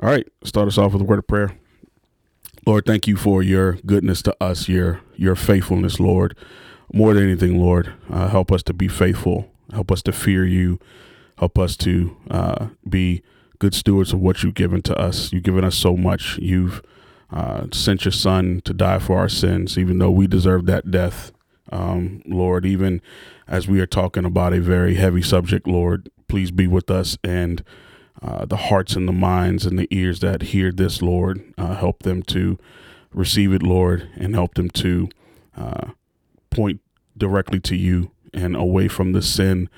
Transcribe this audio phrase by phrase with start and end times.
[0.00, 1.56] All right, start us off with a word of prayer.
[2.64, 6.36] Lord, thank you for your goodness to us, your your faithfulness, Lord.
[6.92, 9.50] More than anything, Lord, uh, help us to be faithful.
[9.72, 10.78] Help us to fear you.
[11.38, 13.22] Help us to uh, be
[13.58, 15.32] good stewards of what you've given to us.
[15.32, 16.38] You've given us so much.
[16.38, 16.80] You've
[17.32, 21.32] uh, sent your son to die for our sins, even though we deserve that death.
[21.72, 23.02] Um, Lord, even
[23.48, 27.64] as we are talking about a very heavy subject, Lord, please be with us and
[28.22, 31.42] uh, the hearts and the minds and the ears that hear this, Lord.
[31.56, 32.58] Uh, help them to
[33.12, 35.08] receive it, Lord, and help them to
[35.56, 35.90] uh,
[36.50, 36.80] point
[37.16, 39.68] directly to you and away from the sin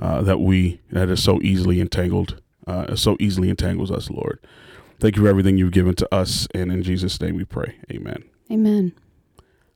[0.00, 4.38] uh, that we that is so easily entangled, uh, so easily entangles us, Lord.
[5.00, 7.76] Thank you for everything you've given to us, and in Jesus' name we pray.
[7.90, 8.24] Amen.
[8.50, 8.92] Amen.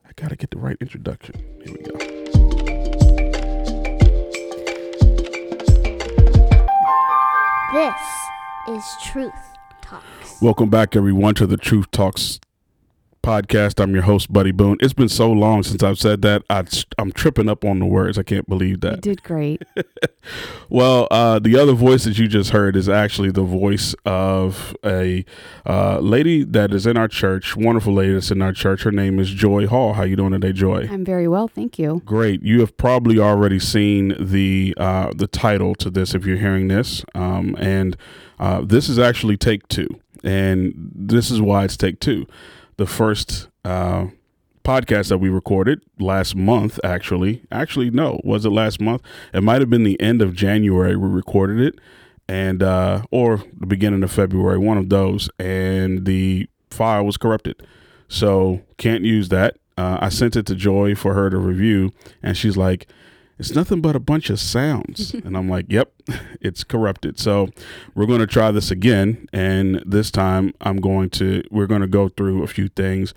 [0.05, 1.35] I gotta get the right introduction.
[1.63, 2.02] Here we go.
[7.73, 7.95] This
[8.69, 9.33] is Truth
[9.81, 10.39] Talks.
[10.39, 12.39] Welcome back, everyone, to the Truth Talks
[13.23, 13.81] podcast.
[13.81, 14.77] I'm your host, Buddy Boone.
[14.81, 16.43] It's been so long since I've said that.
[16.49, 16.65] I,
[16.97, 18.19] am tripping up on the words.
[18.19, 18.97] I can't believe that.
[18.97, 19.63] You did great.
[20.69, 25.25] Well, uh, the other voice that you just heard is actually the voice of a
[25.65, 27.55] uh, lady that is in our church.
[27.55, 28.83] Wonderful lady that's in our church.
[28.83, 29.93] Her name is Joy Hall.
[29.93, 30.87] How you doing today, Joy?
[30.89, 32.01] I'm very well, thank you.
[32.05, 32.41] Great.
[32.41, 37.03] You have probably already seen the uh, the title to this if you're hearing this,
[37.13, 37.95] um, and
[38.39, 42.25] uh, this is actually take two, and this is why it's take two.
[42.77, 44.07] The first uh,
[44.63, 49.01] podcast that we recorded last month, actually, actually no, was it last month?
[49.33, 51.79] It might have been the end of January we recorded it,
[52.27, 57.65] and uh, or the beginning of February, one of those, and the file was corrupted,
[58.07, 59.57] so can't use that.
[59.77, 62.87] Uh, I sent it to Joy for her to review, and she's like,
[63.39, 65.91] "It's nothing but a bunch of sounds," and I'm like, "Yep,
[66.41, 67.49] it's corrupted." So
[67.95, 71.87] we're going to try this again, and this time I'm going to we're going to
[71.87, 73.13] go through a few things.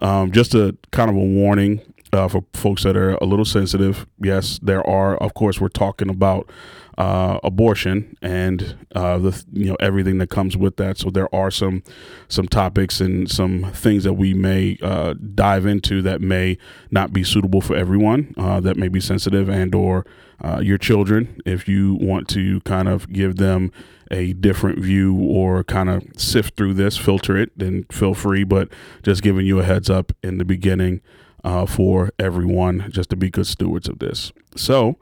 [0.00, 1.80] Um, just a kind of a warning
[2.12, 4.06] uh, for folks that are a little sensitive.
[4.20, 5.16] Yes, there are.
[5.16, 6.50] Of course, we're talking about
[6.98, 10.98] uh, abortion and uh, the you know everything that comes with that.
[10.98, 11.82] So there are some
[12.28, 16.58] some topics and some things that we may uh, dive into that may
[16.90, 18.34] not be suitable for everyone.
[18.36, 20.04] Uh, that may be sensitive and or
[20.44, 21.40] uh, your children.
[21.46, 23.72] If you want to kind of give them
[24.10, 28.44] a different view or kind of sift through this, filter it, then feel free.
[28.44, 28.68] But
[29.02, 31.00] just giving you a heads up in the beginning
[31.44, 34.32] uh, for everyone, just to be good stewards of this.
[34.56, 34.96] So,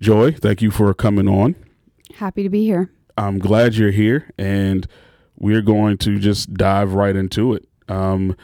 [0.00, 1.54] Joy, thank you for coming on.
[2.16, 2.90] Happy to be here.
[3.16, 4.86] I'm glad you're here, and
[5.36, 7.66] we're going to just dive right into it.
[7.88, 8.36] Um,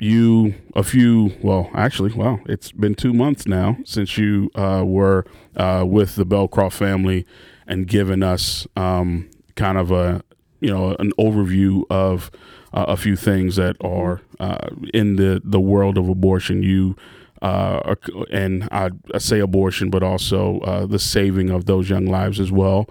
[0.00, 5.24] you, a few, well, actually, well, it's been two months now since you uh, were
[5.56, 7.26] uh, with the Belcroft family
[7.66, 10.22] and given us um, kind of a,
[10.60, 12.30] you know, an overview of
[12.76, 16.62] uh, a few things that are uh, in the the world of abortion.
[16.62, 16.94] You
[17.40, 17.94] uh,
[18.30, 22.52] and I, I say abortion, but also uh, the saving of those young lives as
[22.52, 22.86] well.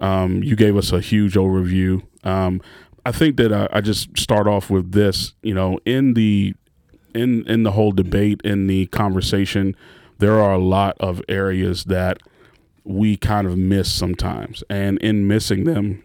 [0.00, 2.02] Um, you gave us a huge overview.
[2.24, 2.60] Um,
[3.04, 5.34] I think that I, I just start off with this.
[5.42, 6.54] You know, in the
[7.14, 9.74] in in the whole debate in the conversation,
[10.18, 12.18] there are a lot of areas that
[12.84, 16.02] we kind of miss sometimes, and in missing them,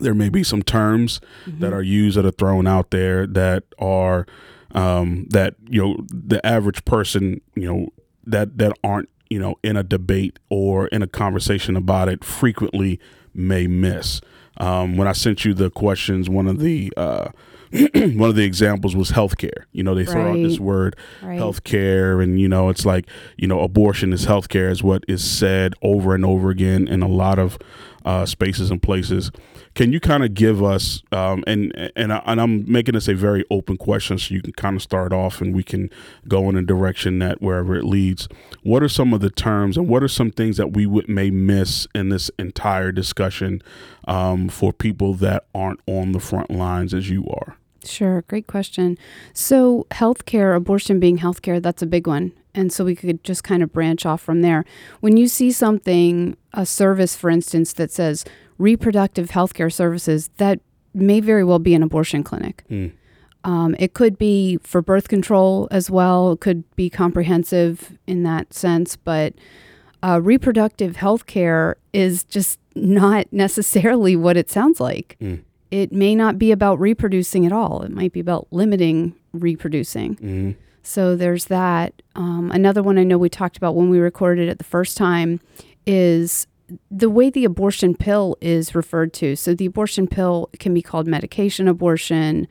[0.00, 4.26] there may be some terms that are used that are thrown out there that are
[4.72, 7.88] um, that you know the average person you know
[8.26, 12.98] that that aren't you know in a debate or in a conversation about it frequently
[13.34, 14.20] may miss.
[14.58, 17.28] Um, when I sent you the questions, one of the uh,
[17.94, 19.64] one of the examples was healthcare.
[19.72, 21.40] You know, they throw out this word Right.
[21.40, 23.06] healthcare, and you know, it's like
[23.38, 27.08] you know, abortion is healthcare is what is said over and over again in a
[27.08, 27.58] lot of
[28.04, 29.30] uh, spaces and places.
[29.74, 33.14] Can you kind of give us, um, and and, I, and I'm making this a
[33.14, 35.88] very open question, so you can kind of start off, and we can
[36.28, 38.28] go in a direction that wherever it leads.
[38.62, 41.30] What are some of the terms, and what are some things that we would may
[41.30, 43.62] miss in this entire discussion
[44.06, 47.56] um, for people that aren't on the front lines as you are?
[47.84, 48.96] Sure, great question.
[49.32, 52.32] So, healthcare, abortion being healthcare, that's a big one.
[52.54, 54.64] And so we could just kind of branch off from there.
[55.00, 58.24] When you see something, a service, for instance, that says
[58.58, 60.60] reproductive healthcare services, that
[60.94, 62.64] may very well be an abortion clinic.
[62.70, 62.92] Mm.
[63.44, 66.32] Um, it could be for birth control as well.
[66.32, 69.34] It could be comprehensive in that sense, but
[70.02, 75.16] uh, reproductive health care is just not necessarily what it sounds like.
[75.20, 75.42] Mm.
[75.70, 77.82] It may not be about reproducing at all.
[77.82, 80.16] It might be about limiting reproducing.
[80.16, 80.56] Mm.
[80.82, 82.02] So there's that.
[82.14, 85.40] Um, another one I know we talked about when we recorded it the first time
[85.86, 86.46] is
[86.90, 89.36] the way the abortion pill is referred to.
[89.36, 92.46] So the abortion pill can be called medication abortion.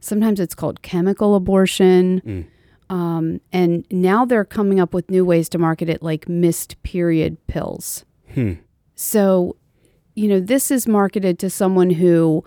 [0.00, 2.20] Sometimes it's called chemical abortion.
[2.20, 2.46] Mm.
[2.90, 7.44] Um, and now they're coming up with new ways to market it, like missed period
[7.46, 8.04] pills.
[8.34, 8.54] Hmm.
[8.94, 9.56] So,
[10.14, 12.44] you know, this is marketed to someone who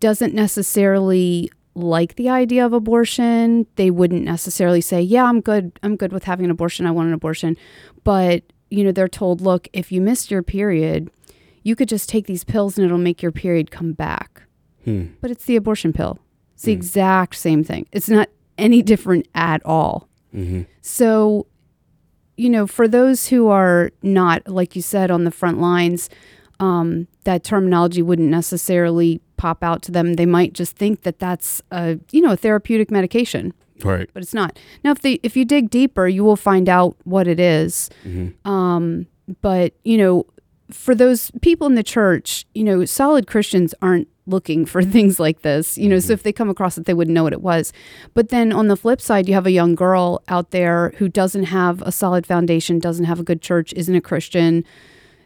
[0.00, 3.66] doesn't necessarily like the idea of abortion.
[3.76, 5.72] They wouldn't necessarily say, "Yeah, I'm good.
[5.82, 6.86] I'm good with having an abortion.
[6.86, 7.56] I want an abortion."
[8.04, 11.10] But, you know, they're told, "Look, if you missed your period,
[11.62, 14.42] you could just take these pills and it'll make your period come back."
[14.84, 15.06] Hmm.
[15.20, 16.18] But it's the abortion pill.
[16.54, 17.86] It's the exact same thing.
[17.92, 20.08] It's not any different at all.
[20.32, 21.46] hmm So,
[22.36, 26.10] you know, for those who are not, like you said, on the front lines,
[26.60, 30.14] um, that terminology wouldn't necessarily pop out to them.
[30.14, 33.52] They might just think that that's a, you know, a therapeutic medication,
[33.84, 34.08] Right.
[34.12, 34.58] but it's not.
[34.84, 37.90] Now, if they if you dig deeper, you will find out what it is.
[38.02, 39.06] hmm Um,
[39.42, 40.26] but you know,
[40.70, 45.40] for those people in the church, you know, solid Christians aren't looking for things like
[45.42, 45.78] this.
[45.78, 47.72] You know, so if they come across it, they wouldn't know what it was.
[48.14, 51.44] But then on the flip side, you have a young girl out there who doesn't
[51.44, 54.64] have a solid foundation, doesn't have a good church, isn't a Christian,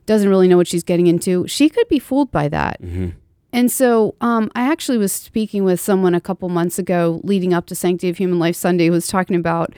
[0.06, 1.46] doesn't really know what she's getting into.
[1.48, 2.80] She could be fooled by that.
[2.80, 3.08] hmm
[3.52, 7.66] And so um, I actually was speaking with someone a couple months ago leading up
[7.66, 9.74] to Sanctity of Human Life Sunday who was talking about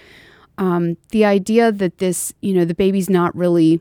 [0.59, 3.81] um, the idea that this, you know, the baby's not really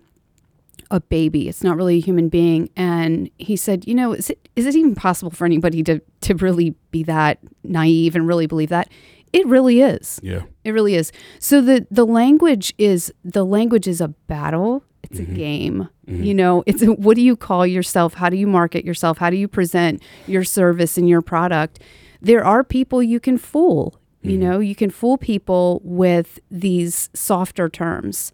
[0.89, 1.47] a baby.
[1.47, 2.69] It's not really a human being.
[2.75, 6.35] And he said, you know, is it, is it even possible for anybody to, to
[6.35, 8.89] really be that naive and really believe that?
[9.33, 10.19] It really is.
[10.23, 10.43] Yeah.
[10.63, 11.11] It really is.
[11.39, 14.83] So the the language is the language is a battle.
[15.13, 15.35] It's a mm-hmm.
[15.35, 15.89] game.
[16.07, 16.23] Mm-hmm.
[16.23, 18.15] You know, it's a, what do you call yourself?
[18.15, 19.19] How do you market yourself?
[19.19, 21.79] How do you present your service and your product?
[22.19, 23.99] There are people you can fool.
[24.21, 24.39] You mm-hmm.
[24.39, 28.31] know, you can fool people with these softer terms.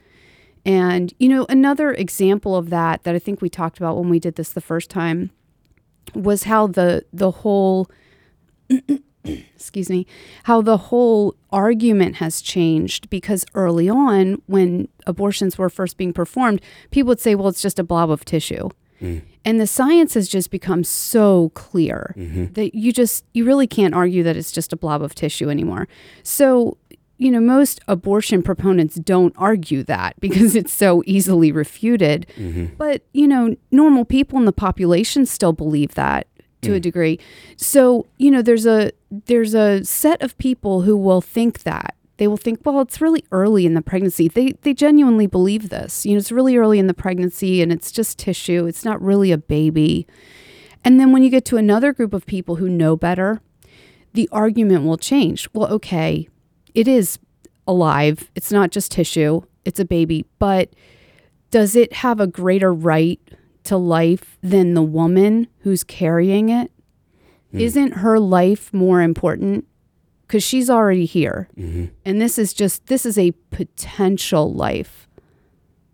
[0.65, 4.19] And you know, another example of that that I think we talked about when we
[4.19, 5.31] did this the first time
[6.15, 7.89] was how the the whole
[9.55, 10.05] excuse me,
[10.43, 16.61] how the whole argument has changed because early on, when abortions were first being performed,
[16.91, 18.69] people would say, well, it's just a blob of tissue.
[19.01, 19.21] Mm.
[19.45, 22.53] And the science has just become so clear mm-hmm.
[22.53, 25.87] that you just, you really can't argue that it's just a blob of tissue anymore.
[26.23, 26.77] So,
[27.17, 32.27] you know, most abortion proponents don't argue that because it's so easily refuted.
[32.37, 32.75] Mm-hmm.
[32.77, 36.27] But, you know, normal people in the population still believe that
[36.61, 36.81] to a mm.
[36.81, 37.19] degree.
[37.57, 41.95] So, you know, there's a there's a set of people who will think that.
[42.17, 44.27] They will think, well, it's really early in the pregnancy.
[44.27, 46.05] They they genuinely believe this.
[46.05, 48.65] You know, it's really early in the pregnancy and it's just tissue.
[48.65, 50.05] It's not really a baby.
[50.83, 53.41] And then when you get to another group of people who know better,
[54.13, 55.49] the argument will change.
[55.53, 56.27] Well, okay,
[56.73, 57.19] it is
[57.67, 58.29] alive.
[58.35, 59.41] It's not just tissue.
[59.65, 60.69] It's a baby, but
[61.51, 63.19] does it have a greater right
[63.69, 66.71] to life than the woman who's carrying it?
[67.51, 67.59] Hmm.
[67.59, 69.65] Isn't her life more important?
[70.27, 71.49] Because she's already here.
[71.57, 71.85] Mm-hmm.
[72.05, 75.07] And this is just, this is a potential life.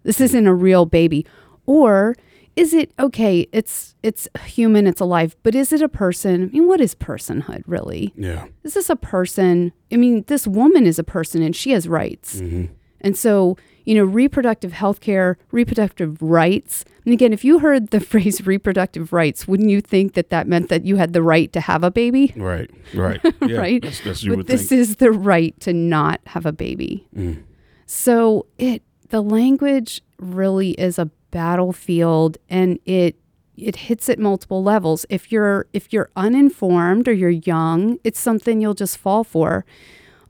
[0.03, 1.25] This isn't a real baby.
[1.65, 2.15] Or
[2.55, 6.43] is it okay, it's it's human, it's alive, but is it a person?
[6.43, 8.13] I mean, what is personhood really?
[8.15, 8.45] Yeah.
[8.63, 9.73] Is this a person?
[9.91, 12.39] I mean, this woman is a person and she has rights.
[12.39, 12.73] Mm-hmm.
[13.01, 16.83] And so, you know, reproductive health care, reproductive rights.
[17.05, 20.69] And again, if you heard the phrase reproductive rights, wouldn't you think that that meant
[20.69, 22.33] that you had the right to have a baby?
[22.35, 22.69] Right.
[22.93, 23.21] Right.
[23.45, 23.57] Yeah.
[23.57, 23.81] Right.
[23.81, 24.81] That's, that's but this think.
[24.81, 27.07] is the right to not have a baby.
[27.15, 27.43] Mm.
[27.85, 33.17] So it the language really is a battlefield and it
[33.57, 35.05] it hits at multiple levels.
[35.09, 39.65] If you're if you're uninformed or you're young, it's something you'll just fall for.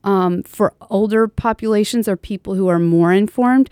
[0.06, 3.70] Um, for older populations or people who are more informed,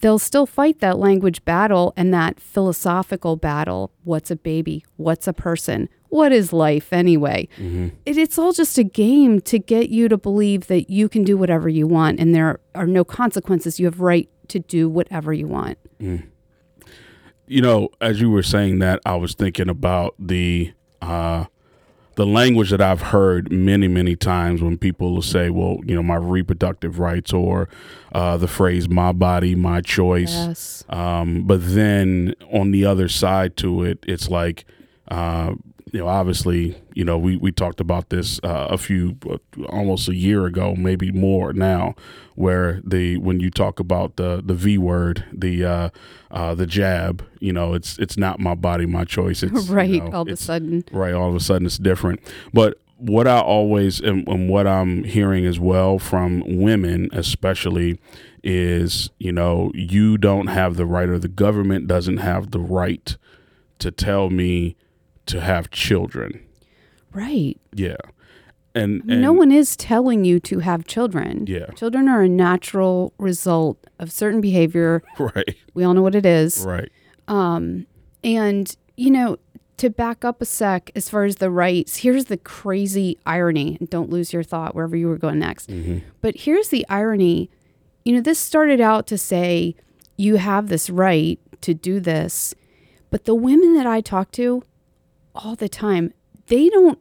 [0.00, 3.92] they'll still fight that language battle and that philosophical battle.
[4.02, 4.84] What's a baby?
[4.96, 5.88] What's a person?
[6.08, 7.48] What is life anyway?
[8.06, 11.36] It, it's all just a game to get you to believe that you can do
[11.36, 13.78] whatever you want and there are no consequences.
[13.78, 15.76] You have right to do whatever you want.
[17.46, 20.72] you know, as you were saying that, I was thinking about the
[21.02, 21.46] uh,
[22.18, 26.02] the language that I've heard many, many times when people will say, "Well, you know,
[26.02, 27.68] my reproductive rights," or
[28.10, 30.84] uh, the phrase "my body, my choice." Yes.
[30.88, 34.64] Um, but then on the other side to it, it's like,
[35.06, 35.54] uh,
[35.92, 39.16] you know, obviously, you know, we, we talked about this uh, a few,
[39.68, 41.94] almost a year ago, maybe more now,
[42.34, 45.88] where the when you talk about the the V word, the uh,
[46.30, 49.42] uh, the jab, you know, it's it's not my body, my choice.
[49.42, 50.04] It's you right.
[50.04, 50.84] know, all of a sudden.
[50.92, 52.20] right all of a sudden it's different
[52.52, 57.98] but what i always and, and what i'm hearing as well from women especially
[58.42, 63.16] is, you know, you don't have the right or the government doesn't have the right
[63.78, 64.76] to tell me
[65.28, 66.44] to have children.
[67.12, 67.58] Right.
[67.74, 67.96] Yeah.
[68.74, 71.46] And, mean, no one is telling you to have children.
[71.48, 71.66] Yeah.
[71.74, 75.02] Children are a natural result of certain behavior.
[75.18, 75.56] Right.
[75.74, 76.64] We all know what it is.
[76.64, 76.90] Right.
[77.26, 77.86] Um,
[78.22, 79.38] and, you know,
[79.78, 83.76] to back up a sec, as far as the rights, here's the crazy irony.
[83.80, 85.68] And don't lose your thought wherever you were going next.
[85.68, 85.98] Mm-hmm.
[86.20, 87.50] But here's the irony.
[88.04, 89.74] You know, this started out to say
[90.16, 92.54] you have this right to do this.
[93.10, 94.62] But the women that I talk to
[95.34, 96.12] all the time,
[96.46, 96.98] they don't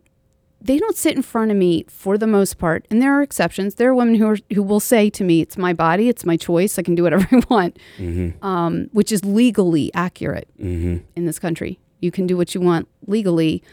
[0.59, 2.87] they don't sit in front of me for the most part.
[2.89, 3.75] And there are exceptions.
[3.75, 6.35] There are women who are who will say to me, "It's my body, it's my
[6.35, 6.79] choice.
[6.79, 8.43] I can do whatever I want," Mm-hmm.
[8.45, 10.97] um, which is legally accurate Mm-hmm.
[11.15, 11.79] in this country.
[12.01, 13.63] You can do what you want legally,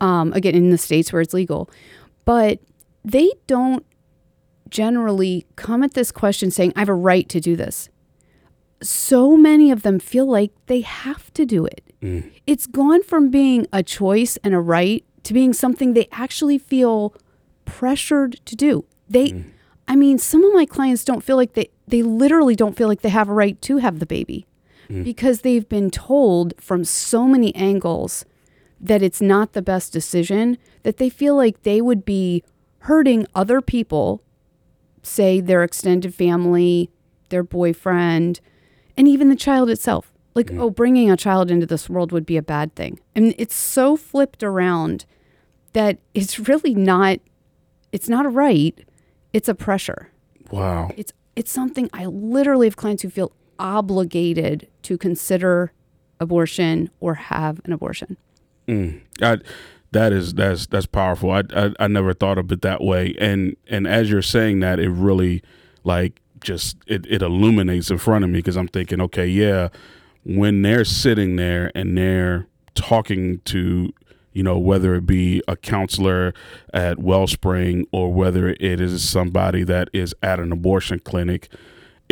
[0.00, 1.70] um, again, in the states where it's legal.
[2.24, 2.58] But
[3.04, 3.84] they don't
[4.68, 7.88] generally come at this question saying, I have a right to do this.
[8.82, 11.82] So many of them feel like they have to do it.
[12.02, 12.30] Mm.
[12.46, 17.14] It's gone from being a choice and a right to being something they actually feel
[17.64, 18.84] pressured to do.
[19.08, 19.44] They,
[19.86, 23.02] I mean, some of my clients don't feel like they, they literally don't feel like
[23.02, 24.46] they have a right to have the baby
[25.04, 28.26] because they've been told from so many angles
[28.78, 32.42] that it's not the best decision that they feel like they would be
[32.80, 34.22] hurting other people,
[35.02, 36.90] say their extended family,
[37.30, 38.40] their boyfriend,
[38.96, 40.12] and even the child itself.
[40.34, 42.98] Like, oh, bringing a child into this world would be a bad thing.
[43.14, 45.04] And it's so flipped around
[45.74, 47.18] that it's really not
[47.92, 48.86] it's not a right,
[49.34, 50.10] it's a pressure.
[50.50, 50.90] Wow.
[50.96, 55.72] It's it's something I literally have clients who feel obligated to consider
[56.18, 58.16] abortion or have an abortion.
[58.66, 59.02] Mm.
[59.20, 59.38] I,
[59.92, 61.30] that is that's that's powerful.
[61.30, 63.14] I, I I never thought of it that way.
[63.20, 65.42] And and as you're saying that, it really
[65.84, 69.68] like just it, it illuminates in front of me because I'm thinking, okay, yeah,
[70.24, 73.92] when they're sitting there and they're talking to
[74.32, 76.32] you know whether it be a counselor
[76.72, 81.48] at Wellspring or whether it is somebody that is at an abortion clinic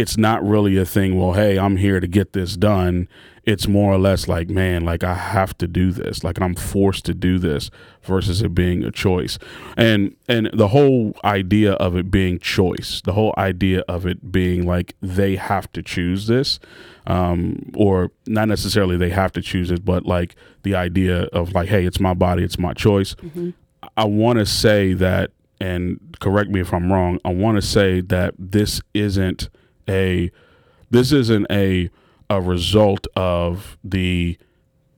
[0.00, 3.08] it's not really a thing well hey i'm here to get this done.
[3.46, 6.22] It's more or less like man like i have to do this.
[6.22, 7.70] Like i'm forced to do this
[8.02, 9.38] versus it being a choice.
[9.76, 14.66] And and the whole idea of it being choice the whole idea of it being
[14.66, 16.58] like they have to choose this
[17.06, 21.68] um or not necessarily they have to choose it but like the idea of like
[21.68, 23.14] hey it's my body it's my choice.
[23.96, 25.30] I want to say that,
[25.60, 27.18] and correct me if I'm wrong.
[27.24, 29.48] I want to say that this isn't
[29.90, 30.30] a,
[30.90, 31.90] this isn't a,
[32.30, 34.38] a result of the,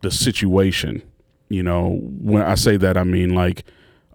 [0.02, 1.02] the situation.
[1.48, 3.64] You know, when I say that, I mean like,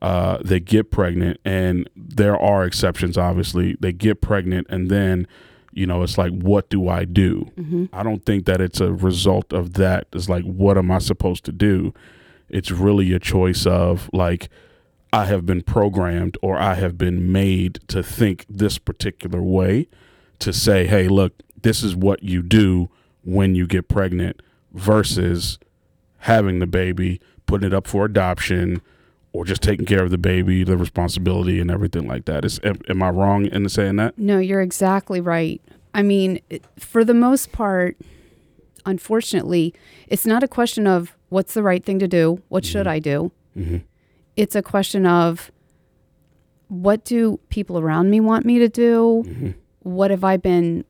[0.01, 3.17] uh, they get pregnant, and there are exceptions.
[3.17, 5.27] Obviously, they get pregnant, and then,
[5.73, 7.49] you know, it's like, what do I do?
[7.93, 10.07] I don't think that it's a result of that.
[10.13, 11.95] It's like, what am I supposed to do?
[12.47, 14.49] It's really a choice of like,
[15.11, 19.87] I have been programmed or I have been made to think this particular way
[20.39, 22.89] to say, hey, look, this is what you do
[23.23, 24.41] when you get pregnant
[24.73, 25.59] versus
[26.19, 28.81] having the baby, putting it up for adoption,
[29.33, 32.45] or just taking care of the baby, the responsibility and everything like that.
[32.45, 34.17] Is am, am I wrong in saying that?
[34.17, 35.61] No, you're exactly right.
[35.93, 36.39] I mean,
[36.77, 37.97] for the most part,
[38.85, 39.73] unfortunately,
[40.07, 43.31] it's not a question of what's the right thing to do, what should I do?
[43.57, 43.77] Mm-hmm.
[44.35, 45.51] It's a question of
[46.67, 49.23] what do people around me want me to do?
[49.25, 49.51] Mm-hmm.
[49.87, 50.83] What have I been,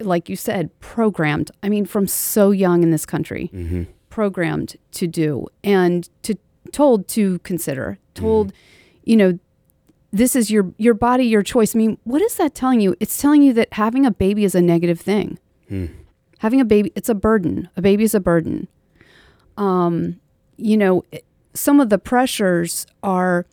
[0.00, 1.50] like you said, programmed?
[1.62, 3.82] I mean, from so young in this country, Mm-hmm.
[4.08, 6.34] programmed to do and to
[6.72, 8.52] told to consider, told,
[9.04, 9.38] you know,
[10.12, 11.74] this is your your body, your choice.
[11.76, 12.96] I mean, what is that telling you?
[12.98, 15.38] It's telling you that having a baby is a negative thing.
[16.38, 17.68] Having a baby, it's a burden.
[17.76, 18.66] A baby is a burden.
[19.56, 20.18] Um,
[20.56, 21.04] you know,
[21.54, 23.46] some of the pressures are,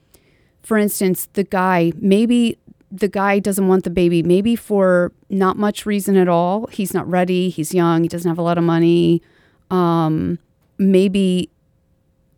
[0.63, 1.91] for instance, the guy.
[1.97, 2.57] Maybe
[2.91, 4.23] the guy doesn't want the baby.
[4.23, 6.67] Maybe for not much reason at all.
[6.67, 7.49] He's not ready.
[7.49, 8.03] He's young.
[8.03, 9.21] He doesn't have a lot of money.
[9.69, 10.39] Um,
[10.77, 11.49] maybe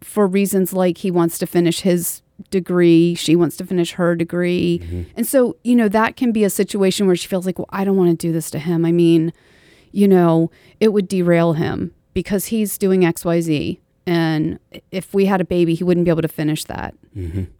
[0.01, 4.81] for reasons like he wants to finish his degree, she wants to finish her degree.
[5.15, 7.83] And so, you know, that can be a situation where she feels like, well, I
[7.83, 8.85] don't want to do this to him.
[8.85, 9.33] I mean,
[9.91, 13.79] you know, it would derail him because he's doing XYZ.
[14.07, 14.57] And
[14.91, 16.95] if we had a baby, he wouldn't be able to finish that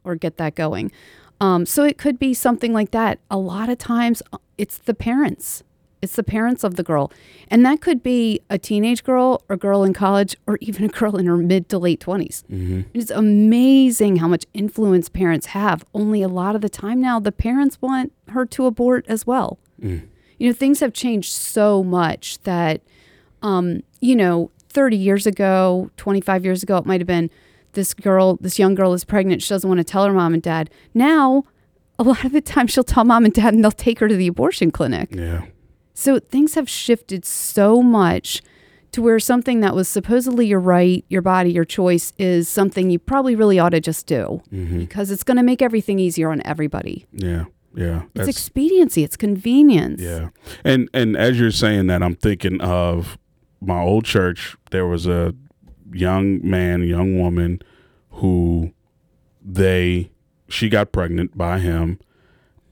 [0.02, 0.90] or get that going.
[1.40, 3.18] Um, so it could be something like that.
[3.30, 5.62] A lot of times uh, it's the parents.
[6.02, 7.12] It's the parents of the girl.
[7.48, 11.16] And that could be a teenage girl, a girl in college, or even a girl
[11.16, 12.42] in her mid to late 20s.
[12.48, 15.84] And It's amazing how much influence parents have.
[15.94, 19.58] Only a lot of the time now, the parents want her to abort as well.
[19.78, 20.02] You
[20.38, 22.80] You know, things have changed so much that,
[23.42, 27.28] um, you know, 30 years ago, 25 years ago, it might have been
[27.72, 29.42] this girl, this young girl is pregnant.
[29.42, 30.70] She doesn't want to tell her mom and dad.
[30.94, 31.44] Now,
[31.98, 34.16] a lot of the time, she'll tell mom and dad and they'll take her to
[34.16, 35.10] the abortion clinic.
[35.12, 35.46] Yeah.
[35.94, 38.42] So things have shifted so much
[38.92, 42.98] to where something that was supposedly your right, your body, your choice is something you
[42.98, 44.78] probably really ought to just do Mm-hmm.
[44.80, 47.06] because it's going to make everything easier on everybody.
[47.12, 47.44] Yeah.
[47.76, 48.02] Yeah.
[48.16, 50.00] It's expediency, it's convenience.
[50.00, 50.30] Yeah.
[50.64, 53.16] And and as you're saying that, I'm thinking of
[53.60, 54.56] my old church.
[54.72, 55.34] There was a
[55.92, 57.62] young man, young woman
[58.10, 58.72] who
[59.42, 60.10] they
[60.48, 61.98] she got pregnant by him,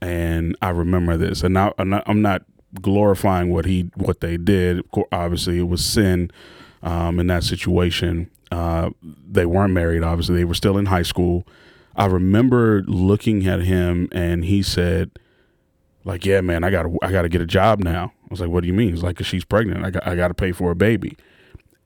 [0.01, 1.43] and I remember this.
[1.43, 2.43] And now I'm not, I'm not
[2.81, 4.83] glorifying what he what they did.
[5.11, 6.31] Obviously, it was sin
[6.83, 8.29] um, in that situation.
[8.51, 10.03] Uh, they weren't married.
[10.03, 11.47] Obviously, they were still in high school.
[11.95, 15.11] I remember looking at him, and he said,
[16.03, 18.41] "Like, yeah, man, I got to I got to get a job now." I was
[18.41, 19.85] like, "What do you mean?" He's like, "Cause she's pregnant.
[19.85, 21.17] I got I got to pay for a baby."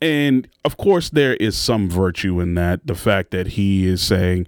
[0.03, 2.85] And of course, there is some virtue in that.
[2.85, 4.47] The fact that he is saying,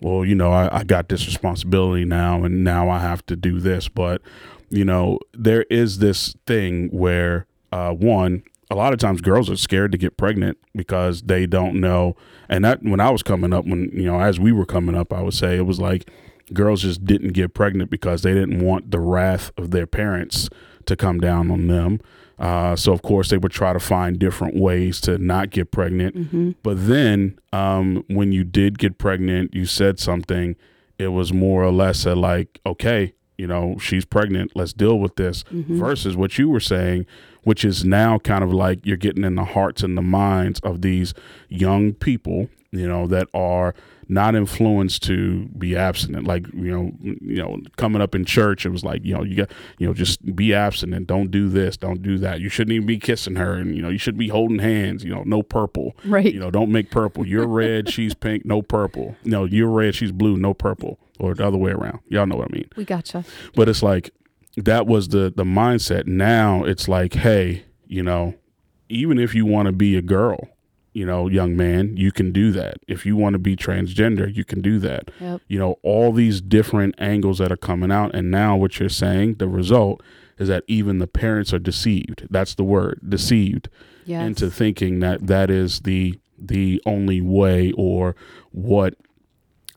[0.00, 3.58] well, you know, I, I got this responsibility now, and now I have to do
[3.58, 3.88] this.
[3.88, 4.22] But,
[4.70, 9.56] you know, there is this thing where, uh, one, a lot of times girls are
[9.56, 12.14] scared to get pregnant because they don't know.
[12.48, 15.12] And that, when I was coming up, when, you know, as we were coming up,
[15.12, 16.08] I would say it was like
[16.54, 20.48] girls just didn't get pregnant because they didn't want the wrath of their parents
[20.86, 22.00] to come down on them.
[22.42, 26.16] Uh, so of course they would try to find different ways to not get pregnant.
[26.16, 26.50] Mm-hmm.
[26.64, 30.56] But then um, when you did get pregnant, you said something.
[30.98, 34.52] It was more or less a like, okay, you know, she's pregnant.
[34.56, 35.44] Let's deal with this.
[35.44, 35.78] Mm-hmm.
[35.78, 37.06] Versus what you were saying,
[37.44, 40.82] which is now kind of like you're getting in the hearts and the minds of
[40.82, 41.14] these
[41.48, 43.72] young people, you know, that are
[44.12, 46.26] not influenced to be abstinent.
[46.26, 49.36] Like you know, you know, coming up in church, it was like you know, you
[49.36, 51.06] got you know, just be abstinent.
[51.06, 51.76] Don't do this.
[51.76, 52.40] Don't do that.
[52.40, 55.04] You shouldn't even be kissing her, and you know, you should be holding hands.
[55.04, 55.96] You know, no purple.
[56.04, 56.32] Right.
[56.32, 57.26] You know, don't make purple.
[57.26, 58.44] You're red, she's pink.
[58.44, 59.16] No purple.
[59.24, 60.36] No, you're red, she's blue.
[60.36, 62.00] No purple, or the other way around.
[62.08, 62.68] Y'all know what I mean.
[62.76, 63.24] We gotcha.
[63.54, 64.10] But it's like
[64.56, 66.06] that was the the mindset.
[66.06, 68.34] Now it's like, hey, you know,
[68.88, 70.48] even if you want to be a girl,
[70.92, 72.78] you know, young man, you can do that.
[72.86, 75.10] If you want to be transgender, you can do that.
[75.20, 75.40] Yep.
[75.48, 78.14] You know, all these different angles that are coming out.
[78.14, 80.02] And now what you're saying, the result
[80.38, 82.26] is that even the parents are deceived.
[82.30, 83.68] That's the word, deceived
[84.04, 84.26] Yes.
[84.26, 88.16] into thinking that that is the the only way or
[88.50, 88.94] what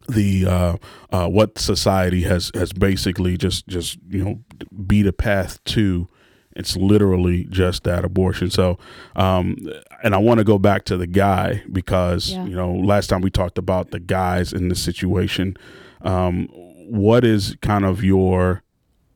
[0.08, 0.78] the uh,
[1.12, 4.40] uh, what society has has basically just just you know
[4.86, 6.08] beat a path to.
[6.56, 8.50] It's literally just that abortion.
[8.50, 8.78] So,
[9.16, 9.58] um,
[10.04, 12.46] and I want to go back to the guy because Yeah.
[12.46, 15.58] you know last time we talked about the guys in the situation.
[16.02, 16.48] Um,
[16.88, 18.64] what is kind of your?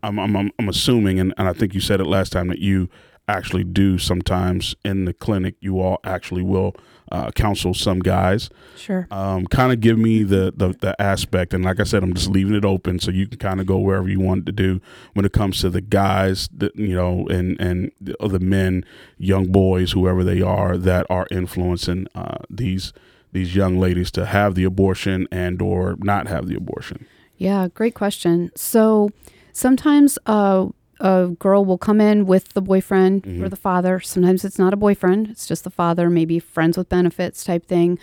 [0.04, 2.60] I'm I'm I'm, I'm assuming, and, and I think you said it last time that
[2.60, 2.90] you
[3.28, 5.56] actually do sometimes in the clinic.
[5.62, 6.76] You all actually will
[7.12, 9.08] uh, counsel some guys sure.
[9.12, 12.30] um, kind of give me the, the the aspect and like i said i'm just
[12.30, 14.80] leaving it open so you can kind of go wherever you want to do
[15.14, 18.84] when it comes to the guys that you know and and the other men
[19.18, 22.94] young boys whoever they are that are influencing uh, these
[23.32, 27.06] these young ladies to have the abortion and or not have the abortion
[27.40, 28.52] Yeah, great question.
[28.54, 29.12] So
[29.54, 30.68] sometimes uh,
[31.00, 33.50] a girl will come in with the boyfriend or Mhm.
[33.50, 34.00] the father.
[34.00, 37.98] Sometimes it's not a boyfriend, it's just the father, maybe friends with benefits type thing.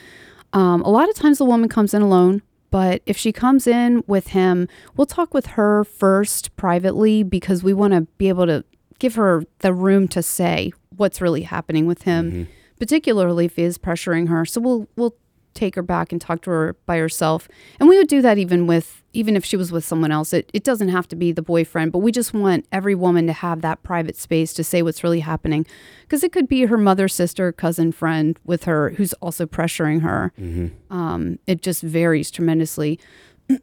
[0.53, 4.03] Um, a lot of times the woman comes in alone, but if she comes in
[4.07, 8.65] with him, we'll talk with her first privately because we want to be able to
[8.99, 12.47] give her the room to say what's really happening with him Mhm.
[12.79, 14.45] particularly if he is pressuring her.
[14.45, 15.15] So we'll we'll
[15.57, 17.49] take her back and talk to her by herself.
[17.81, 20.33] And we would do that even with even if she was with someone else.
[20.33, 23.33] It it doesn't have to be the boyfriend, but we just want every woman to
[23.33, 25.67] have that private space to say what's really happening.
[26.03, 30.33] Because it could be her mother, sister, cousin, friend with her who's also pressuring her.
[30.39, 30.71] Mhm.
[30.91, 33.01] Um, it just varies tremendously.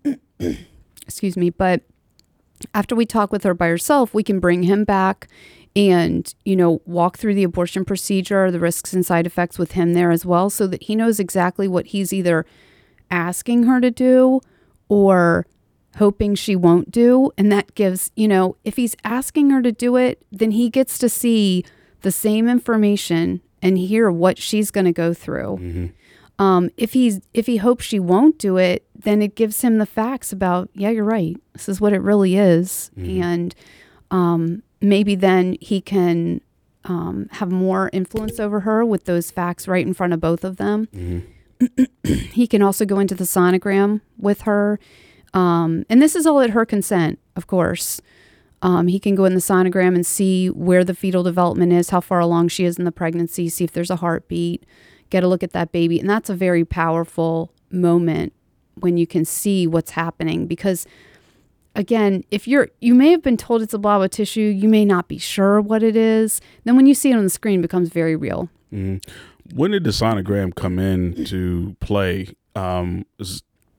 [1.05, 1.49] Excuse me.
[1.49, 1.81] But
[2.73, 5.27] after we talk with her by herself, we can bring him back
[5.75, 9.93] and, you know, walk through the abortion procedure, the risks and side effects with him
[9.93, 12.45] there as well, so that he knows exactly what he's either
[13.09, 14.39] asking her to do
[14.89, 15.45] or
[15.97, 17.31] hoping she won't do.
[17.37, 20.97] And that gives, you know, if he's asking her to do it, then he gets
[20.99, 21.63] to see
[22.01, 25.57] the same information and hear what she's going to go through.
[25.61, 25.91] Mhm.
[26.39, 29.85] Um, if he's if he hopes she won't do it, then it gives him the
[29.85, 31.37] facts about yeah, you're right.
[31.53, 33.21] This is what it really is, Mhm.
[33.23, 33.55] and
[34.09, 36.41] um, maybe then he can
[36.83, 40.57] um, have more influence over her with those facts right in front of both of
[40.57, 40.87] them.
[40.93, 41.23] Mhm.
[42.33, 44.79] He can also go into the sonogram with her,
[45.33, 48.01] um, and this is all at her consent, of course.
[48.61, 52.01] Um, he can go in the sonogram and see where the fetal development is, how
[52.01, 54.65] far along she is in the pregnancy, see if there's a heartbeat,
[55.09, 55.99] get a look at that baby.
[55.99, 58.33] And that's a very powerful moment
[58.75, 60.85] when you can see what's happening because
[61.75, 64.85] again, if you're you may have been told it's a blob of tissue, you may
[64.85, 66.41] not be sure what it is.
[66.63, 68.49] Then when you see it on the screen, it becomes very real.
[68.71, 69.03] Mm.
[69.53, 72.29] When did the sonogram come in to play?
[72.55, 73.05] Um,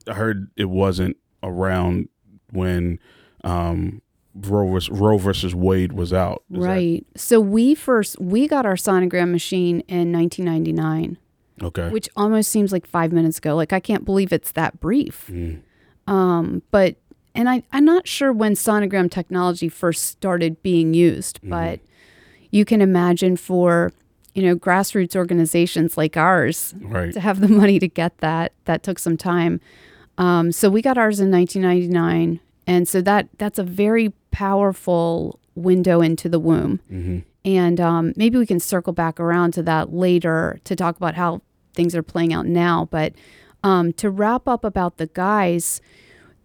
[0.09, 2.09] I heard it wasn't around
[2.51, 2.99] when
[3.43, 4.03] um,
[4.35, 6.43] Roe versus, Roe versus Wade was out.
[6.51, 7.07] Is right.
[7.13, 11.19] That- so we first we got our sonogram machine in 1999.
[11.63, 11.89] Okay.
[11.89, 13.55] Which almost seems like five minutes ago.
[13.55, 15.29] Like I can't believe it's that brief.
[15.31, 15.63] Mm.
[16.07, 16.97] Um, but
[17.35, 21.51] and I, I'm not sure when sonogram technology first started being used, mm.
[21.51, 21.81] but
[22.51, 23.92] you can imagine for
[24.35, 27.12] you know grassroots organizations like ours right.
[27.12, 29.61] to have the money to get that that took some time.
[30.16, 36.01] Um, so we got ours in 1999, and so that that's a very powerful window
[36.01, 36.81] into the womb.
[36.90, 37.18] Mm-hmm.
[37.44, 41.42] And um, maybe we can circle back around to that later to talk about how
[41.75, 42.88] things are playing out now.
[42.90, 43.12] But
[43.62, 45.81] um, to wrap up about the guys,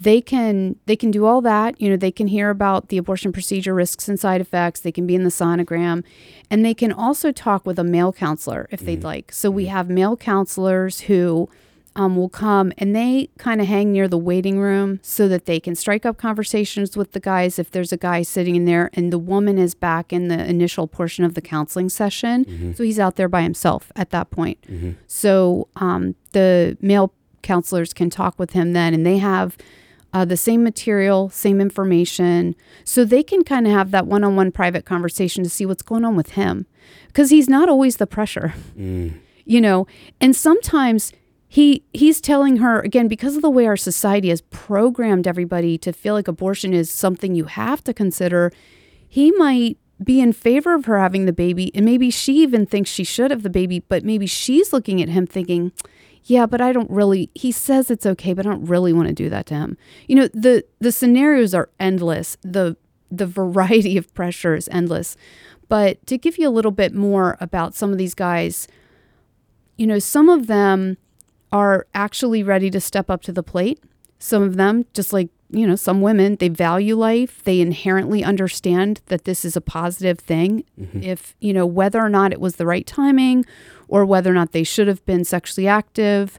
[0.02, 1.80] they can they can do all that.
[1.80, 4.80] You know, they can hear about the abortion procedure risks and side effects.
[4.80, 6.04] They can be in the sonogram,
[6.50, 9.06] and they can also talk with a male counselor if they'd mm-hmm.
[9.06, 9.32] like.
[9.32, 9.74] So we mm-hmm.
[9.74, 11.50] have male counselors who
[11.96, 15.60] um, will come and they kind of hang near the waiting room so that they
[15.60, 19.12] can strike up conversations with the guys if there's a guy sitting in there and
[19.12, 22.46] the woman is back in the initial portion of the counseling session.
[22.46, 22.74] Mm-hmm.
[22.74, 24.62] So he's out there by himself at that point.
[24.62, 24.92] Mm-hmm.
[25.08, 29.58] So um, the male counselors can talk with him then and they have
[30.14, 32.56] uh, the same material, same information.
[32.84, 35.84] So they can kind of have that one on one private conversation to see what's
[35.84, 36.66] going on with him
[37.08, 38.54] because he's not always the pressure.
[38.78, 39.20] Mm.
[39.46, 39.88] You know,
[40.22, 41.12] and sometimes
[41.50, 45.92] he he's telling her again because of the way our society has programmed everybody to
[45.92, 48.52] feel like abortion is something you have to consider
[49.08, 52.90] he might be in favor of her having the baby and maybe she even thinks
[52.90, 55.72] she should have the baby but maybe she's looking at him thinking
[56.30, 59.14] yeah but i don't really he says it's okay but i don't really want to
[59.14, 59.78] do that to him.
[60.08, 62.38] You know the the scenarios are endless.
[62.42, 62.78] The
[63.12, 65.18] the variety of pressure is endless.
[65.68, 68.68] But to give you a little bit more about some of these guys
[69.78, 70.98] you know some of them
[71.52, 73.82] are actually ready to step up to the plate.
[74.20, 77.44] Some of them, just like, you know, some women, they value life.
[77.44, 80.64] They inherently understand that this is a positive thing.
[80.80, 81.04] Mm-hmm.
[81.04, 83.46] If, you know, whether or not it was the right timing
[83.88, 86.38] or whether or not they should have been sexually active,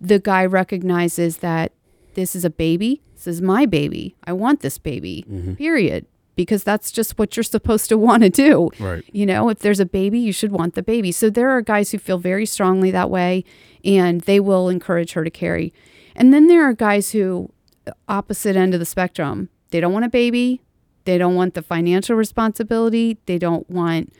[0.00, 1.72] the guy recognizes that
[2.14, 3.02] this is a baby.
[3.14, 4.14] This is my baby.
[4.24, 5.54] I want this baby, mm-hmm.
[5.54, 8.70] period because that's just what you're supposed to want to do.
[8.78, 9.04] Right.
[9.12, 11.10] You know, if there's a baby, you should want the baby.
[11.12, 13.44] So there are guys who feel very strongly that way
[13.84, 15.72] and they will encourage her to carry.
[16.16, 17.50] And then there are guys who
[18.08, 19.48] opposite end of the spectrum.
[19.70, 20.62] They don't want a baby.
[21.04, 23.18] They don't want the financial responsibility.
[23.26, 24.12] They don't want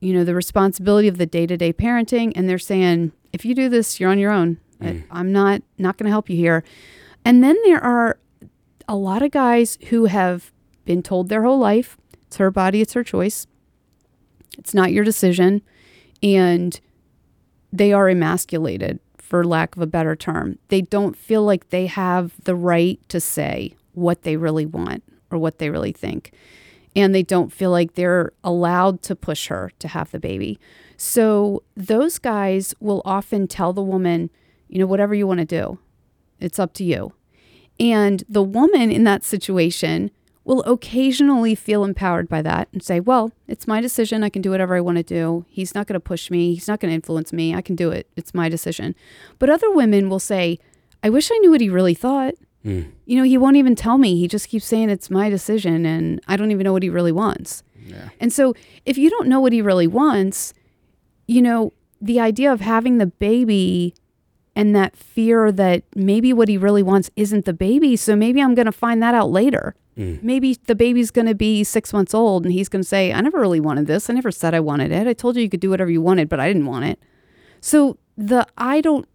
[0.00, 4.00] you know the responsibility of the day-to-day parenting and they're saying if you do this
[4.00, 4.58] you're on your own.
[4.80, 5.04] Mm.
[5.10, 6.64] I'm not not going to help you here.
[7.24, 8.18] And then there are
[8.88, 10.50] a lot of guys who have
[10.84, 13.46] been told their whole life it's her body, it's her choice.
[14.58, 15.62] It's not your decision.
[16.22, 16.78] And
[17.72, 19.00] they are emasculated,
[19.32, 20.58] for lack of a better term.
[20.68, 25.38] They don't feel like they have the right to say what they really want or
[25.38, 26.32] what they really think.
[26.94, 30.60] And they don't feel like they're allowed to push her to have the baby.
[30.98, 34.28] So those guys will often tell the woman,
[34.68, 35.78] you know, whatever you want to do,
[36.38, 37.14] it's up to you.
[37.80, 40.10] And the woman in that situation
[40.44, 44.24] will occasionally feel empowered by that and say, Well, it's my decision.
[44.24, 45.44] I can do whatever I want to do.
[45.48, 46.54] He's not going to push me.
[46.54, 47.54] He's not going to influence me.
[47.54, 48.08] I can do it.
[48.16, 48.94] It's my decision.
[49.38, 50.58] But other women will say,
[51.02, 52.34] I wish I knew what he really thought.
[52.64, 52.92] Mm.
[53.06, 54.18] You know, he won't even tell me.
[54.18, 57.12] He just keeps saying it's my decision and I don't even know what he really
[57.12, 57.62] wants.
[57.84, 58.10] Yeah.
[58.20, 58.54] And so
[58.86, 60.54] if you don't know what he really wants,
[61.26, 63.94] you know, the idea of having the baby
[64.54, 67.96] and that fear that maybe what he really wants isn't the baby.
[67.96, 69.74] So maybe I'm going to find that out later.
[69.96, 70.22] Mm.
[70.22, 73.20] Maybe the baby's going to be six months old and he's going to say, I
[73.20, 74.08] never really wanted this.
[74.08, 75.06] I never said I wanted it.
[75.06, 76.98] I told you you could do whatever you wanted, but I didn't want it.
[77.60, 79.06] So the I don't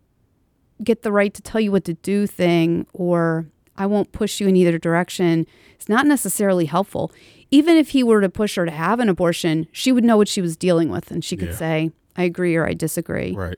[0.83, 4.47] get the right to tell you what to do thing or I won't push you
[4.47, 7.11] in either direction It's not necessarily helpful.
[7.49, 10.27] Even if he were to push her to have an abortion, she would know what
[10.27, 11.55] she was dealing with and she could yeah.
[11.55, 13.33] say, I agree or I disagree.
[13.33, 13.57] Right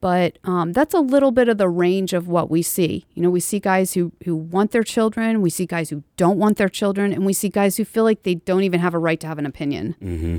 [0.00, 3.06] but um, that's a little bit of the range of what we see.
[3.14, 6.38] You know, we see guys who who want their children, we see guys who don't
[6.38, 8.98] want their children, and we see guys who feel like they don't even have a
[8.98, 9.96] right to have an opinion.
[10.02, 10.38] Mm-hmm.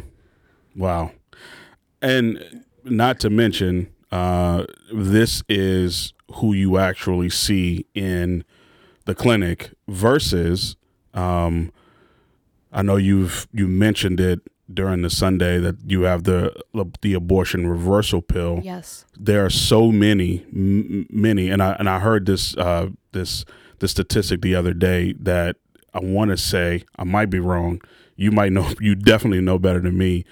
[0.79, 1.11] Wow,
[2.01, 8.45] and not to mention, uh, this is who you actually see in
[9.05, 10.75] the clinic versus
[11.13, 11.71] um,
[12.71, 14.41] I know you've you mentioned it
[14.73, 16.53] during the Sunday that you have the
[17.01, 18.61] the abortion reversal pill.
[18.63, 19.05] Yes.
[19.17, 23.45] There are so many, m- many, and I and I heard this uh, this
[23.79, 25.55] the statistic the other day that
[25.93, 27.81] I want to say I might be wrong.
[28.15, 28.71] You might know.
[28.79, 30.25] You definitely know better than me.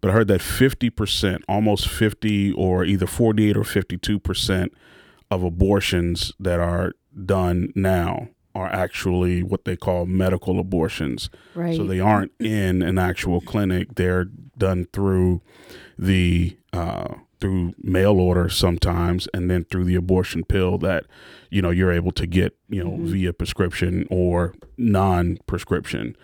[0.00, 4.72] But I heard that fifty percent, almost fifty, or either forty-eight or fifty-two percent
[5.30, 6.92] of abortions that are
[7.24, 11.28] done now are actually what they call medical abortions.
[11.54, 11.76] Right.
[11.76, 13.94] So they aren't in an actual clinic.
[13.96, 15.40] They're done through
[15.98, 21.04] the uh, through mail order sometimes, and then through the abortion pill that
[21.50, 23.06] you know you're able to get you know Mhm.
[23.06, 26.16] via prescription or non-prescription.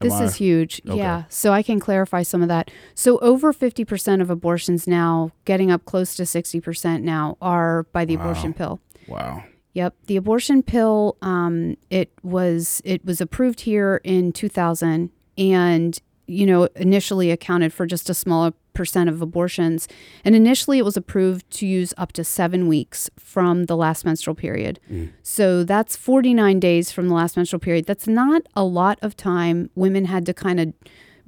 [0.00, 0.82] Am This I- is huge.
[0.86, 0.98] Okay.
[0.98, 1.24] Yeah.
[1.28, 2.70] So I can clarify some of that.
[2.94, 8.16] So over 50% of abortions now, getting up close to 60% now, are by the
[8.16, 8.22] Wow.
[8.24, 8.80] abortion pill.
[9.08, 9.44] wow.
[9.74, 11.16] Yep, the abortion pill.
[11.20, 17.84] Um, it was it was approved here in 2000, and you know initially accounted for
[17.84, 19.88] just a small percent of abortions.
[20.24, 24.34] And initially, it was approved to use up to seven weeks from the last menstrual
[24.34, 24.80] period.
[24.90, 25.12] Mm.
[25.22, 27.86] So that's 49 days from the last menstrual period.
[27.86, 29.70] That's not a lot of time.
[29.74, 30.74] Women had to kind of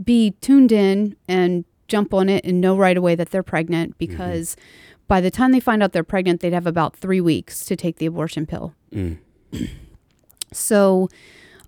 [0.03, 4.57] be tuned in and jump on it and know right away that they're pregnant because
[5.09, 7.99] by the time they find out they're pregnant, they'd have about three weeks to take
[7.99, 8.75] the abortion pill.
[8.93, 9.19] Mm.
[10.53, 11.09] So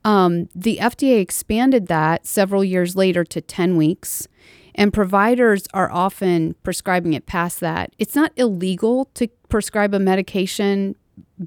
[0.05, 4.29] um, the FDA expanded that several years later to 10 weeks.
[4.75, 7.93] And providers are often prescribing it past that.
[7.99, 10.95] It's not illegal to prescribe a medication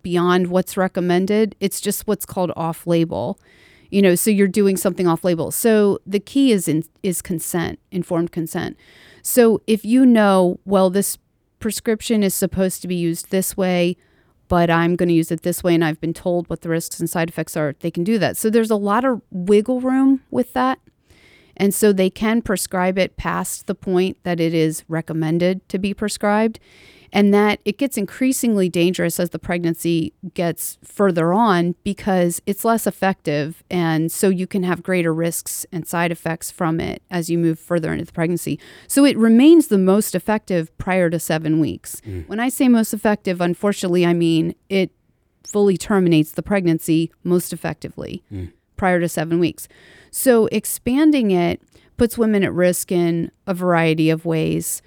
[0.01, 1.55] beyond what's recommended.
[1.61, 3.39] It's just what's called off label.
[3.89, 5.49] You know, so you're doing something off label.
[5.51, 8.77] So the key is in is consent, informed consent.
[9.21, 11.17] So if you know, well, this
[11.61, 13.95] prescription is supposed to be used this way,
[14.49, 16.99] but I'm going to use it this way and I've been told what the risks
[16.99, 18.35] and side effects are, they can do that.
[18.35, 20.79] So there's a lot of wiggle room with that.
[21.55, 25.93] And so they can prescribe it past the point that it is recommended to be
[25.93, 26.59] prescribed.
[27.13, 32.87] And that it gets increasingly dangerous as the pregnancy gets further on because it's less
[32.87, 33.63] effective.
[33.69, 37.59] And so you can have greater risks and side effects from it as you move
[37.59, 38.59] further into the pregnancy.
[38.87, 42.01] So it remains the most effective prior to seven weeks.
[42.01, 42.27] Mm.
[42.29, 44.91] When I say most effective, unfortunately, I mean it
[45.45, 48.51] fully terminates the pregnancy most effectively mm.
[48.77, 49.67] prior to seven weeks.
[50.11, 51.61] So expanding it
[51.97, 54.81] puts women at risk in a variety of ways.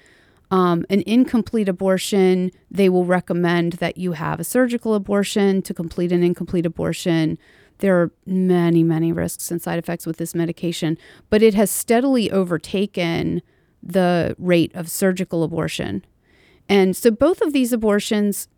[0.51, 6.13] Um, an incomplete abortion, they will recommend that you have a surgical abortion to complete
[6.13, 7.39] an incomplete abortion.
[7.79, 10.99] There are many, many risks and side effects with this medication,
[11.31, 13.43] but it has steadily overtaken
[13.83, 16.05] the rate of surgical abortion.
[16.69, 18.49] And so both of these abortions,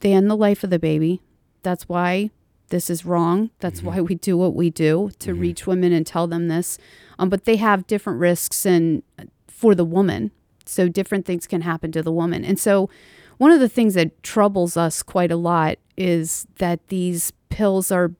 [0.00, 1.22] they end the life of the baby.
[1.62, 2.30] That's why
[2.68, 3.50] this is wrong.
[3.60, 6.78] That's why we do what we do to reach women and tell them this.
[7.18, 9.02] Um, but they have different risks and
[9.46, 10.32] for the woman.
[10.68, 12.44] So different things can happen to the woman.
[12.44, 12.90] And so
[13.38, 18.12] one of the things that troubles us quite a lot is that these pills are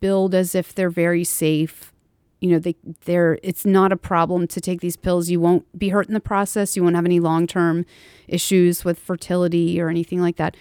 [0.00, 1.92] billed as if they're very safe.
[2.40, 5.28] You know, they they're it's not a problem to take these pills.
[5.28, 6.76] You won't be hurt in the process.
[6.76, 7.84] You won't have any long-term
[8.28, 10.56] issues with fertility or anything like that.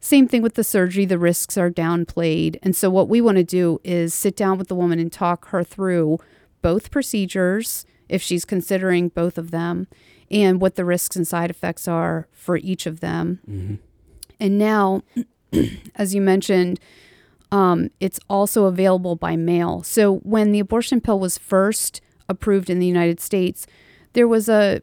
[0.00, 2.56] Same thing with the surgery, the risks are downplayed.
[2.62, 5.48] And so, what we want to do is sit down with the woman and talk
[5.48, 6.18] her through
[6.62, 9.86] both procedures, if she's considering both of them,
[10.30, 13.40] and what the risks and side effects are for each of them.
[14.40, 15.02] And now,
[15.94, 16.80] as you mentioned,
[17.50, 19.82] um, it's also available by mail.
[19.82, 23.66] So, when the abortion pill was first approved in the United States,
[24.12, 24.82] there was a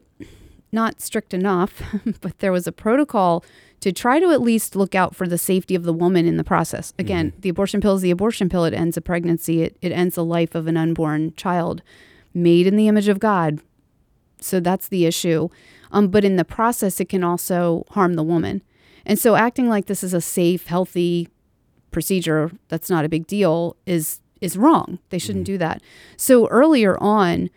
[0.72, 1.82] not strict enough,
[2.20, 3.44] but there was a protocol
[3.80, 6.44] to try to at least look out for the safety of the woman in the
[6.44, 6.92] process.
[6.98, 8.64] Again, the abortion pill is the abortion pill.
[8.64, 11.82] It ends a pregnancy, it, it ends the life of an unborn child
[12.34, 13.60] made in the image of God.
[14.40, 15.48] So that's the issue.
[15.92, 18.62] Um, but in the process, it can also harm the woman.
[19.04, 21.28] And so acting like this is a safe, healthy
[21.90, 24.98] procedure that's not a big deal is is wrong.
[25.08, 25.80] They shouldn't do that.
[26.18, 27.48] So earlier on,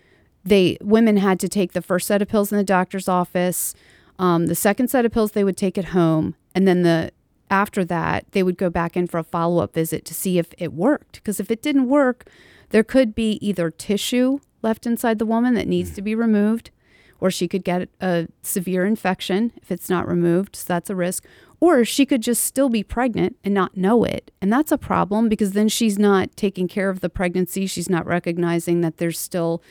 [0.45, 3.75] they women had to take the first set of pills in the doctor's office.
[4.17, 7.11] Um, the second set of pills they would take at home, and then the
[7.49, 10.53] after that they would go back in for a follow up visit to see if
[10.57, 11.15] it worked.
[11.15, 12.29] Because if it didn't work,
[12.69, 15.95] there could be either tissue left inside the woman that needs mm.
[15.95, 16.71] to be removed,
[17.19, 20.55] or she could get a severe infection if it's not removed.
[20.55, 21.25] So that's a risk.
[21.61, 24.31] Or she could just still be pregnant and not know it.
[24.41, 27.67] And that's a problem because then she's not taking care of the pregnancy.
[27.67, 29.61] She's not recognizing that there's still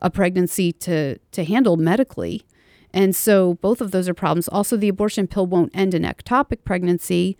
[0.00, 2.44] a pregnancy to, to handle medically.
[2.92, 4.48] And so both of those are problems.
[4.48, 7.36] Also, the abortion pill won't end an ectopic pregnancy.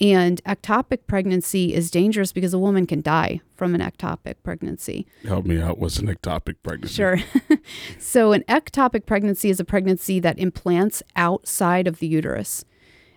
[0.00, 5.06] And ectopic pregnancy is dangerous because a woman can die from an ectopic pregnancy.
[5.26, 5.78] Help me out.
[5.78, 6.94] What's an ectopic pregnancy?
[6.94, 7.18] Sure.
[7.98, 12.64] so, an ectopic pregnancy is a pregnancy that implants outside of the uterus.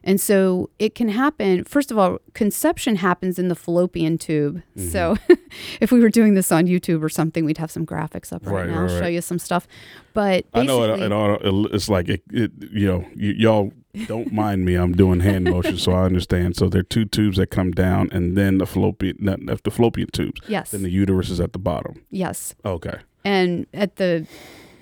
[0.04, 1.63] And so it can happen.
[1.65, 4.62] First of all, conception happens in the fallopian tube.
[4.78, 4.89] Mm-hmm.
[4.89, 5.18] So
[5.82, 8.54] if we were doing this on YouTube or something, we'd have some graphics up right,
[8.54, 9.13] Right, now, right, show right.
[9.13, 9.68] you some stuff.
[10.13, 13.72] But I know it, it, it, it's like it, it you know y- y'all
[14.08, 16.56] don't mind me I'm doing hand motions so I understand.
[16.56, 19.18] So there are two tubes that come down and then the fallopian
[19.64, 20.42] the fallopian tubes.
[20.48, 22.04] Yes, then the uterus is at the bottom.
[22.10, 22.56] Yes.
[22.66, 23.00] okay.
[23.26, 24.26] And at the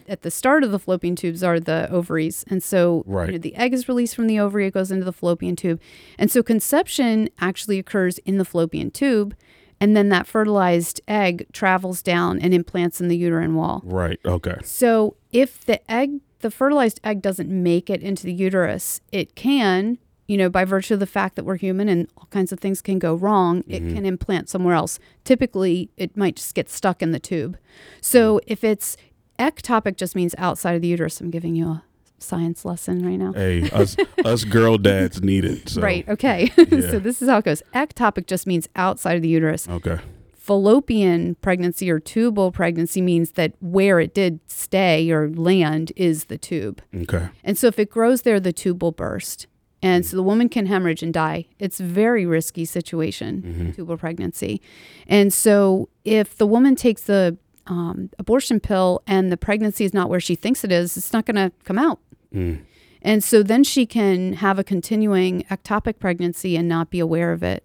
[0.08, 2.46] at the start of the fallopian tubes are the ovaries.
[2.48, 3.28] And so Right.
[3.28, 5.82] you know, the egg is released from the ovary it goes into the fallopian tube.
[6.18, 9.36] And so conception actually occurs in the fallopian tube
[9.80, 13.82] and then that fertilized egg travels down and implants in the uterine wall.
[13.84, 14.58] Right okay.
[14.64, 19.98] So if the egg the fertilized egg doesn't make it into the uterus it can
[20.28, 22.82] you know by virtue of the fact that we're human and all kinds of things
[22.82, 23.96] can go wrong it mm-hmm.
[23.96, 25.00] can implant somewhere else.
[25.24, 27.58] Typically it might just get stuck in the tube.
[28.02, 28.98] So if it's
[29.40, 31.84] ectopic just means outside of the uterus i'm giving you a
[32.20, 36.92] science lesson right now hey us us girl dads need it so right okay Yeah.
[36.92, 40.00] so this is how it goes ectopic just means outside of the uterus okay
[40.36, 46.38] fallopian pregnancy or tubal pregnancy means that where it did stay or land is the
[46.38, 49.48] tube okay and so if it grows there, the tube will burst.
[49.84, 51.46] And so the woman can hemorrhage and die.
[51.60, 54.60] It's a very risky situation, tubal pregnancy.
[55.08, 60.10] And so if the woman takes the um, abortion pill and the pregnancy is not
[60.10, 62.00] where she thinks it is, it's not going to come out.
[62.34, 62.62] Mm.
[63.02, 67.44] And so then she can have a continuing ectopic pregnancy and not be aware of
[67.44, 67.64] it.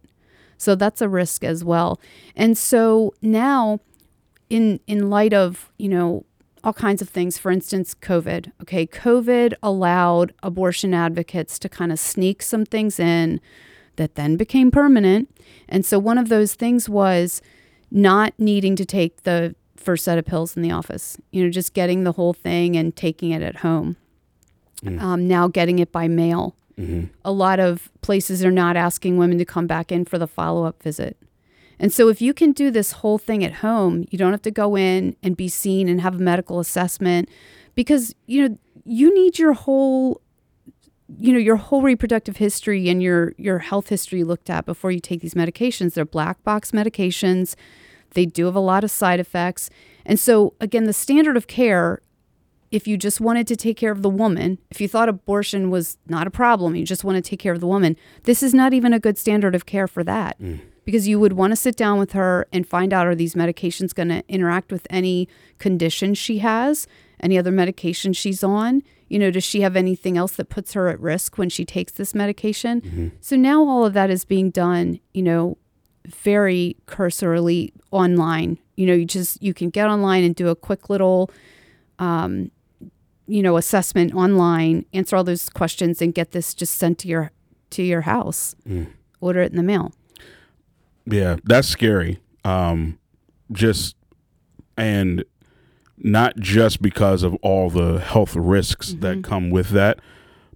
[0.56, 2.00] So that's a risk as well.
[2.36, 3.80] And so now
[4.48, 6.24] in in light of, you know,
[6.62, 8.52] all kinds of things, for instance, COVID.
[8.62, 13.40] Okay, COVID allowed abortion advocates to kind of sneak some things in
[13.96, 15.28] that then became permanent.
[15.68, 17.42] And so one of those things was
[17.90, 21.74] not needing to take the first set of pills in the office, you know, just
[21.74, 23.96] getting the whole thing and taking it at home.
[24.98, 26.56] Um, now getting it by mail.
[26.76, 30.26] hmm A lot of places are not asking women to come back in for the
[30.26, 31.16] follow up visit.
[31.78, 34.50] And so, if you can do this whole thing at home, you don't have to
[34.50, 37.28] go in and be seen and have a medical assessment
[37.74, 40.20] because, you know, you need your whole
[41.18, 45.00] you know your whole reproductive history and your your health history looked at before you
[45.00, 45.94] take these medications.
[45.94, 47.54] They're black box medications.
[48.10, 49.70] They do have a lot of side effects.
[50.06, 52.00] And so again the standard of care
[52.72, 55.98] if you just wanted to take care of the woman if you thought abortion was
[56.08, 58.72] not a problem you just want to take care of the woman this is not
[58.74, 60.36] even a good standard of care for that.
[60.84, 63.94] Because you would want to sit down with her and find out are these medications
[63.94, 66.88] going to interact with any condition she has
[67.20, 68.82] any other medication she's on?
[69.08, 71.92] You know does she have anything else that puts her at risk when she takes
[71.92, 72.80] this medication?
[73.20, 75.56] So now all of that is being done you know
[76.06, 78.58] very cursorily online.
[78.76, 81.30] You know you just you can get online and do a quick little
[82.00, 82.50] um,
[83.26, 87.30] you know assessment online answer all those questions and get this just sent to your
[87.70, 88.88] to your house Mm.
[89.20, 89.92] order it in the mail
[91.06, 92.20] Yeah, that's scary.
[92.44, 92.98] Um,
[93.50, 93.96] just
[94.76, 95.24] and
[95.98, 99.98] not just because of all the health risks that come with that,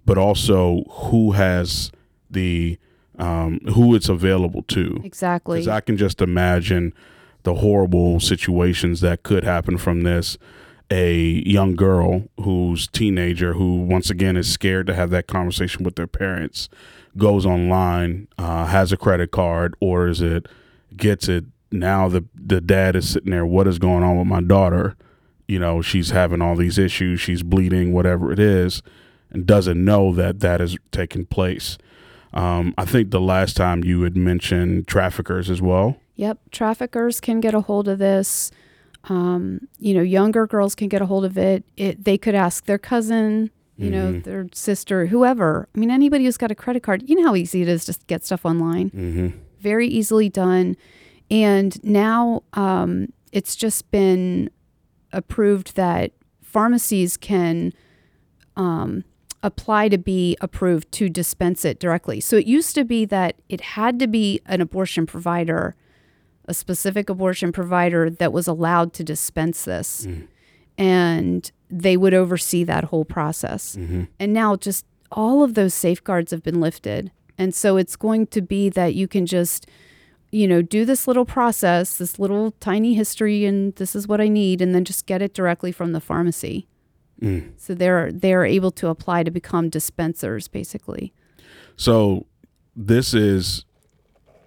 [0.05, 1.91] but also who has
[2.29, 2.77] the
[3.19, 5.01] um, who it's available to.
[5.03, 6.93] exactly Because I can just imagine
[7.43, 10.37] the horrible situations that could happen from this.
[10.89, 15.95] A young girl who's teenager who once again is scared to have that conversation with
[15.95, 16.69] their parents
[17.17, 20.47] goes online, uh, has a credit card, orders it,
[20.95, 21.45] gets it.
[21.71, 23.45] Now the the dad is sitting there.
[23.45, 24.95] What is going on with my daughter?
[25.47, 27.19] You know, she's having all these issues.
[27.19, 28.81] She's bleeding, whatever it is,
[29.31, 31.77] and doesn't know that that is taking place.
[32.33, 35.97] Um, I think the last time you had mentioned traffickers as well.
[36.15, 38.51] Yep, traffickers can get a hold of this.
[39.09, 41.63] Um, you know, younger girls can get a hold of it.
[41.77, 44.23] It they could ask their cousin, you know, Mhm.
[44.23, 45.69] their sister, whoever.
[45.73, 47.03] I mean, anybody who's got a credit card.
[47.07, 48.89] You know how easy it is to get stuff online.
[48.89, 49.27] Mm-hmm.
[49.61, 50.75] Very easily done.
[51.31, 54.49] And now um, it's just been
[55.13, 57.71] approved that pharmacies can
[58.55, 59.03] um,
[59.43, 62.19] apply to be approved to dispense it directly.
[62.19, 65.75] So it used to be that it had to be an abortion provider,
[66.47, 70.07] a specific abortion provider that was allowed to dispense this.
[70.77, 73.75] And they would oversee that whole process.
[73.75, 74.03] Mm-hmm.
[74.19, 77.11] And now just all of those safeguards have been lifted.
[77.37, 79.67] And so it's going to be that you can just,
[80.31, 84.27] you know, do this little process, this little tiny history, and this is what I
[84.27, 86.67] need, and then just get it directly from the pharmacy.
[87.21, 87.51] Mm.
[87.57, 91.13] So they're they're able to apply to become dispensers, basically.
[91.75, 92.25] So
[92.75, 93.65] this is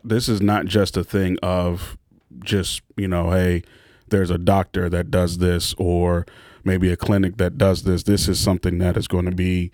[0.04, 1.96] this is not just a thing of
[2.40, 3.62] just you know, hey,
[4.08, 6.26] there's a doctor that does this, or
[6.64, 8.02] maybe a clinic that does this.
[8.04, 9.70] This is something that is going to be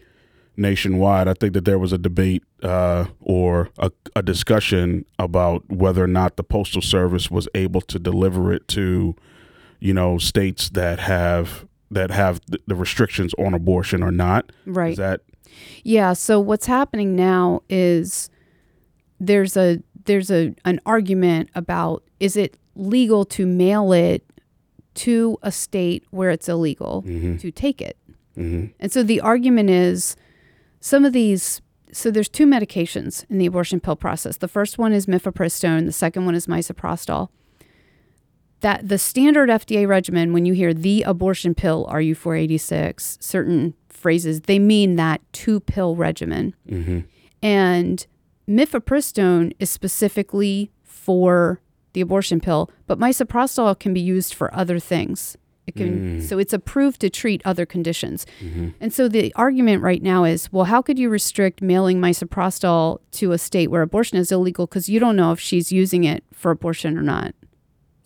[0.56, 1.28] nationwide.
[1.28, 6.08] I think that there was a debate uh, or a, a discussion about whether or
[6.08, 9.14] not the postal service was able to deliver it to,
[9.80, 14.50] you know, states that have that have the restrictions on abortion or not.
[14.64, 14.92] Right.
[14.92, 15.20] Is that
[15.84, 16.14] Yeah.
[16.14, 18.30] So what's happening now is
[19.20, 24.24] there's a there's a an argument about is it legal to mail it
[24.94, 27.96] to a state where it's illegal mm-hmm, to take it.
[28.36, 30.16] mm-hmm, And so the argument is
[30.80, 31.60] some of these
[31.92, 34.36] so there's two medications in the abortion pill process.
[34.38, 37.28] The first one is mifepristone, the second one is misoprostol.
[38.60, 44.58] That the standard FDA regimen when you hear the abortion pill RU486, certain phrases, they
[44.58, 46.54] mean that two pill regimen.
[46.68, 47.00] mm-hmm,
[47.42, 48.06] And
[48.48, 51.60] mifepristone is specifically for
[51.92, 55.36] the abortion pill, but misoprostol can be used for other things.
[55.66, 56.22] It can, Mm.
[56.22, 58.24] So it's approved to treat other conditions.
[58.40, 58.68] mm-hmm.
[58.80, 63.32] And so the argument right now is, well, how could you restrict mailing misoprostol to
[63.32, 66.52] a state where abortion is illegal because you don't know if she's using it for
[66.52, 67.34] abortion or not?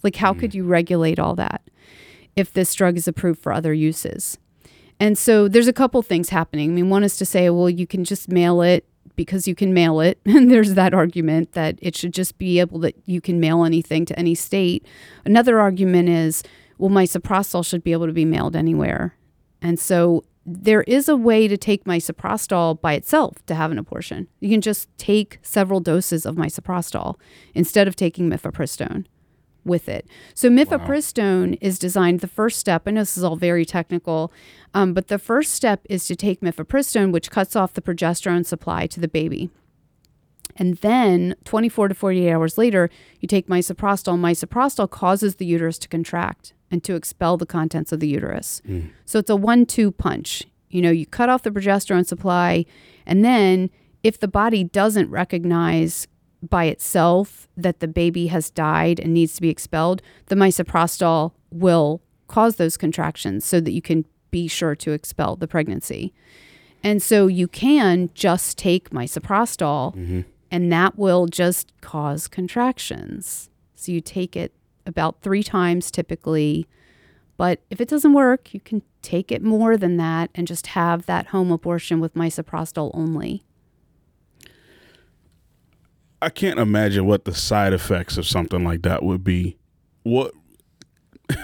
[0.02, 1.60] Like, how could you regulate all that
[2.34, 4.38] if this drug is approved for other uses?
[4.98, 6.70] And so there's a couple things happening.
[6.70, 8.86] I mean, one is to say, well, you can just mail it
[9.20, 10.18] because you can mail it.
[10.40, 14.06] And there's that argument that it should just be able that you can mail anything
[14.06, 14.86] to any state.
[15.26, 16.42] Another argument is,
[16.78, 19.14] well, my misoprostol should be able to be mailed anywhere.
[19.60, 24.26] And so there is a way to take misoprostol by itself to have an abortion.
[24.40, 27.16] You can just take several doses of misoprostol
[27.54, 29.04] instead of taking mifepristone
[29.64, 30.06] with it.
[30.34, 32.20] So mifepristone is designed.
[32.20, 32.82] The first step.
[32.86, 34.32] I know this is all very technical,
[34.74, 38.86] um, but the first step is to take mifepristone, which cuts off the progesterone supply
[38.88, 39.50] to the baby.
[40.56, 42.90] And then 24 to 48 hours later,
[43.20, 44.18] you take misoprostol.
[44.18, 48.60] Misoprostol causes the uterus to contract and to expel the contents of the uterus.
[49.04, 50.44] So it's a one two punch.
[50.68, 52.64] You know, you cut off the progesterone supply,
[53.06, 53.70] and then
[54.02, 56.06] if the body doesn't recognize
[56.42, 62.00] by itself that the baby has died and needs to be expelled, the misoprostol will
[62.28, 66.12] cause those contractions so that you can be sure to expel the pregnancy.
[66.82, 70.20] And so you can just take misoprostol mm-hmm.
[70.50, 73.50] and that will just cause contractions.
[73.74, 74.52] So you take it
[74.86, 76.66] about three times typically.
[77.36, 81.06] But if it doesn't work, you can take it more than that and just have
[81.06, 83.42] that home abortion with misoprostol only.
[86.22, 89.56] I can't imagine what the side effects of something like that would be.
[90.02, 90.32] What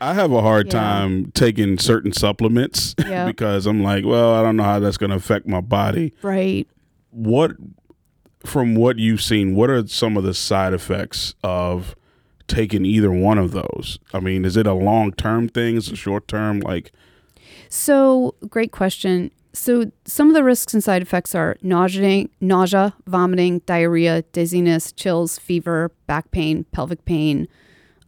[0.00, 0.72] I have a hard Yeah.
[0.80, 2.94] time taking certain supplements
[3.26, 6.14] because I'm like, well, I don't know how that's going to affect my body.
[6.22, 6.66] Right.
[7.10, 7.52] What
[8.44, 11.94] from what you've seen, what are some of the side effects of
[12.48, 13.98] taking either one of those?
[14.12, 15.76] I mean, is it a long-term thing?
[15.76, 16.90] Is it short-term like
[17.68, 19.30] So, great question.
[19.54, 25.38] So, some of the risks and side effects are nausea, nausea, vomiting, diarrhea, dizziness, chills,
[25.38, 27.48] fever, back pain, pelvic pain.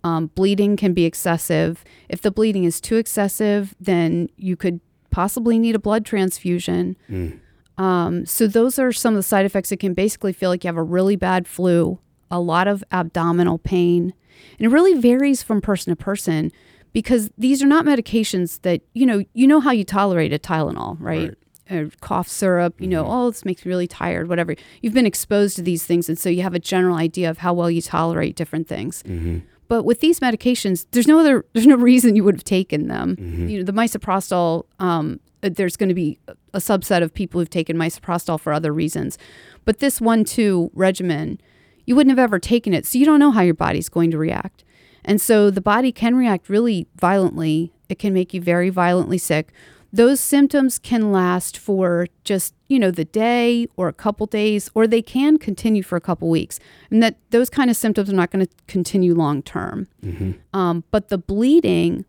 [0.03, 1.85] Um, bleeding can be excessive.
[2.09, 4.81] If the bleeding is too excessive, then you could
[5.11, 6.97] possibly need a blood transfusion.
[7.11, 7.39] mm,
[7.77, 9.71] Um, so those are some of the side effects.
[9.73, 11.99] It can basically feel like you have a really bad flu,
[12.31, 14.13] a lot of abdominal pain,
[14.59, 16.53] and it really varies from person to person
[16.95, 19.23] because these are not medications that you know.
[19.35, 21.35] You know how you tolerate a Tylenol, right?
[21.71, 22.81] Or cough syrup.
[22.81, 24.29] You know, oh, this makes me really tired.
[24.29, 24.55] Whatever.
[24.81, 27.53] You've been exposed to these things, and so you have a general idea of how
[27.53, 29.03] well you tolerate different things.
[29.03, 29.39] mm-hmm,
[29.69, 33.17] But with these medications, there's no other, there's no reason you would have taken them.
[33.17, 33.49] mm-hmm.
[33.49, 36.19] You know, the misoprostol, um, uh, there's going to be
[36.53, 39.19] a subset of people who've taken misoprostol for other reasons.
[39.65, 41.41] But this one-two regimen,
[41.87, 44.19] you wouldn't have ever taken it, so you don't know how your body's going to
[44.19, 44.65] react.
[45.05, 47.73] And so the body can react really violently.
[47.89, 49.53] It can make you very violently sick.
[49.93, 54.89] Those symptoms can last for just, you know, the day or a couple days, or
[54.89, 56.59] they can continue for a couple weeks.
[56.91, 59.87] And that those kind of symptoms are not going to continue long term.
[60.05, 60.33] mm-hmm.
[60.53, 62.07] Um, but the bleeding,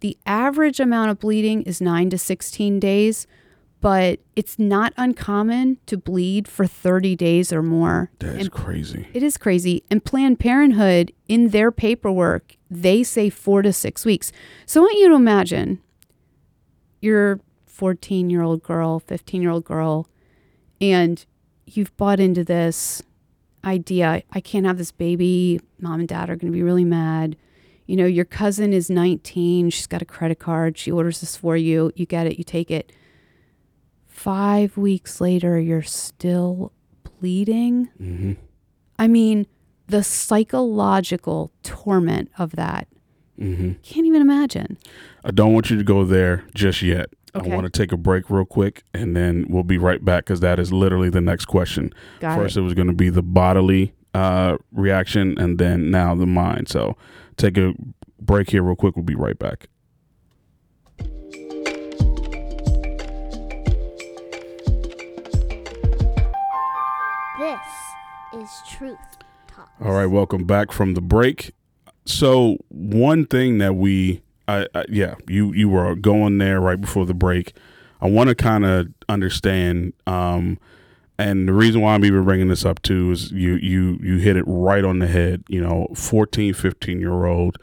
[0.00, 3.28] the average amount of bleeding is nine to 16 days,
[3.80, 8.10] but it's not uncommon to bleed for 30 days or more.
[8.18, 9.06] That is And crazy.
[9.14, 9.84] it is crazy.
[9.90, 14.32] And Planned Parenthood, in their paperwork, they say four to six weeks.
[14.66, 15.80] So I want you to imagine
[17.00, 20.08] you're 14 year old girl, 15 year old girl,
[20.80, 21.24] and
[21.66, 23.02] you've bought into this
[23.64, 25.60] idea I can't have this baby.
[25.80, 27.36] Mom and dad are going to be really mad.
[27.86, 29.70] You know, your cousin is 19.
[29.70, 30.76] She's got a credit card.
[30.78, 31.90] She orders this for you.
[31.96, 32.38] You get it.
[32.38, 32.92] You take it.
[34.18, 36.72] Five weeks later, you're still
[37.20, 37.88] bleeding.
[38.02, 38.32] Mm-hmm.
[38.98, 39.46] I mean,
[39.86, 42.88] the psychological torment of that.
[43.38, 44.76] hmm Can't even imagine.
[45.24, 47.10] I don't want you to go there just yet.
[47.36, 47.52] Okay.
[47.52, 50.40] I want to take a break real quick, and then we'll be right back because
[50.40, 51.92] that is literally the next question.
[52.18, 52.60] Got First, it.
[52.60, 56.68] it was going to be the bodily uh, reaction, and then now the mind.
[56.68, 56.96] So,
[57.36, 57.74] take a
[58.20, 58.96] break here real quick.
[58.96, 59.68] We'll be right back.
[68.48, 68.98] Is Truth
[69.46, 69.70] Talks.
[69.84, 71.52] All right, welcome back from the break.
[72.06, 77.04] So one thing that we, I, I yeah, you you were going there right before
[77.04, 77.54] the break.
[78.00, 80.58] I want to kind of understand, um,
[81.18, 84.36] and the reason why I'm even bringing this up too is you you you hit
[84.36, 85.44] it right on the head.
[85.48, 87.58] You know, 14, 15 year old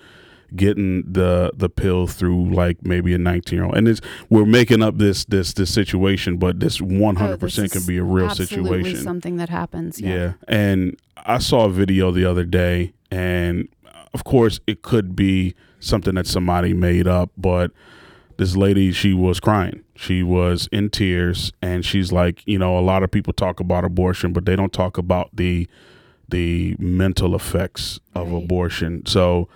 [0.56, 4.82] getting the the pill through like maybe a 19 year old and it's we're making
[4.82, 8.98] up this this this situation but this 100% Oh, this can be a real situation.
[8.98, 10.00] Something that happens.
[10.00, 10.16] yeah.
[10.16, 10.34] Yeah.
[10.48, 13.68] And I saw a video the other day, and
[14.14, 17.72] of course, it could be something that somebody made up, but
[18.38, 19.84] this lady, she was crying.
[19.96, 23.84] She was in tears, and she's like, you know, a lot of people talk about
[23.86, 25.68] abortion, but they don't talk about the
[26.30, 28.44] the mental effects of Right.
[28.44, 29.06] abortion.
[29.06, 29.48] So,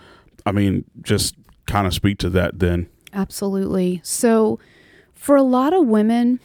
[0.49, 1.35] I mean, just
[1.67, 2.87] kind of speak to that then.
[3.13, 4.01] Absolutely.
[4.03, 4.59] So,
[5.13, 6.39] for a lot of women,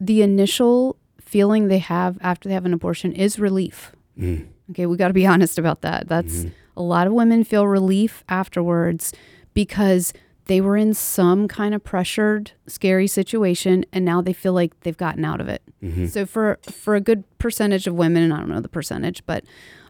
[0.00, 3.92] the initial feeling they have after they have an abortion is relief.
[4.18, 4.46] Mm.
[4.70, 6.08] Okay, we got to be honest about that.
[6.08, 6.52] That's Mhm.
[6.76, 9.12] a lot of women feel relief afterwards
[9.54, 10.12] because
[10.46, 14.96] they were in some kind of pressured, scary situation and now they feel like they've
[14.96, 15.62] gotten out of it.
[15.82, 16.08] Mhm.
[16.10, 19.44] So for for a good percentage of women, and I don't know the percentage, but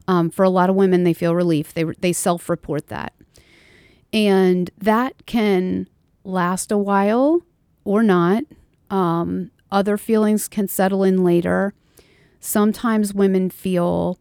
[0.06, 1.72] um, for a lot of women, they feel relief.
[1.74, 3.12] They they self report that,
[4.12, 5.88] and that can
[6.24, 7.40] last a while
[7.84, 8.44] or not.
[8.90, 11.74] Um, other feelings can settle in later.
[12.40, 14.18] Sometimes women feel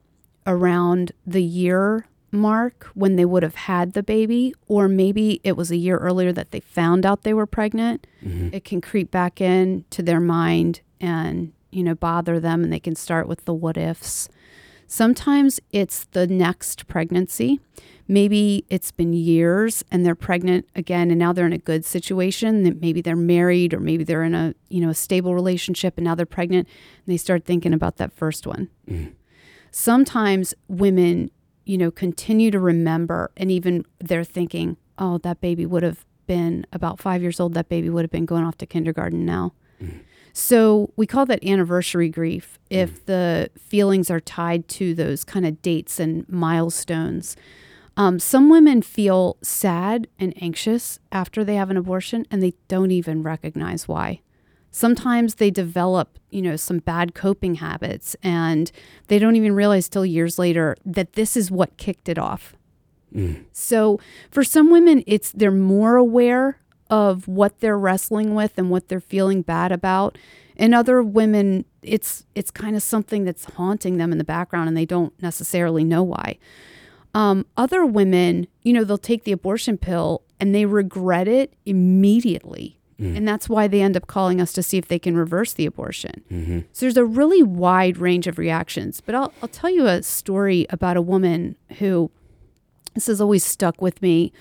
[0.48, 5.70] around the year mark when they would have had the baby, or maybe it was
[5.70, 8.08] a year earlier that they found out they were pregnant.
[8.26, 8.52] Mhm.
[8.54, 12.80] It can creep back in to their mind and, you know, bother them, and they
[12.80, 14.30] can start with the what ifs.
[14.94, 17.60] Sometimes it's the next pregnancy.
[18.08, 22.62] Maybe it's been years and they're pregnant again and now they're in a good situation.
[22.62, 26.06] That maybe they're married or maybe they're in a, you know, a stable relationship and
[26.06, 28.70] now they're pregnant and they start thinking about that first one.
[28.88, 29.14] Mm.
[29.72, 31.32] Sometimes women,
[31.66, 36.68] you know, continue to remember and even they're thinking, "Oh, that baby would have been
[36.72, 37.56] about 5 years old.
[37.56, 39.54] That baby would have been going off to kindergarten now."
[40.34, 45.62] So we call that anniversary grief if the feelings are tied to those kind of
[45.62, 47.38] dates and milestones.
[47.96, 52.90] Um, some women feel sad and anxious after they have an abortion and they don't
[52.90, 54.22] even recognize why.
[54.72, 58.72] Sometimes they develop, you know, some bad coping habits and
[59.10, 62.56] they don't even realize till years later that this is what kicked it off.
[63.14, 63.46] Mm.
[63.52, 64.00] So
[64.32, 66.58] for some women, it's they're more aware
[66.94, 70.16] of what they're wrestling with and what they're feeling bad about.
[70.56, 74.78] And other women, it's it's kind of something that's haunting them in the background, and
[74.78, 76.38] they don't necessarily know why.
[77.16, 82.78] Um, other women, you know, they'll take the abortion pill and they regret it immediately.
[83.00, 85.66] And that's why they end up calling us to see if they can reverse the
[85.66, 86.24] abortion.
[86.30, 89.02] hmm So there's a really wide range of reactions.
[89.02, 92.12] But I'll, I'll tell you a story about a woman who
[92.94, 94.32] this has always stuck with me.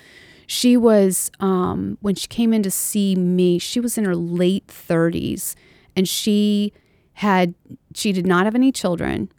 [0.52, 4.66] She was, um, when she came in to see me, she was in her late
[4.66, 5.54] 30s
[5.96, 6.74] and she
[7.14, 7.54] had,
[7.94, 9.32] she did not have any children.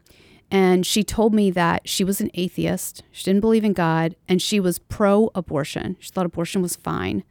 [0.49, 3.03] And she told me that she was an atheist.
[3.11, 5.97] She didn't believe in God and she was pro abortion.
[5.99, 7.24] She thought abortion was fine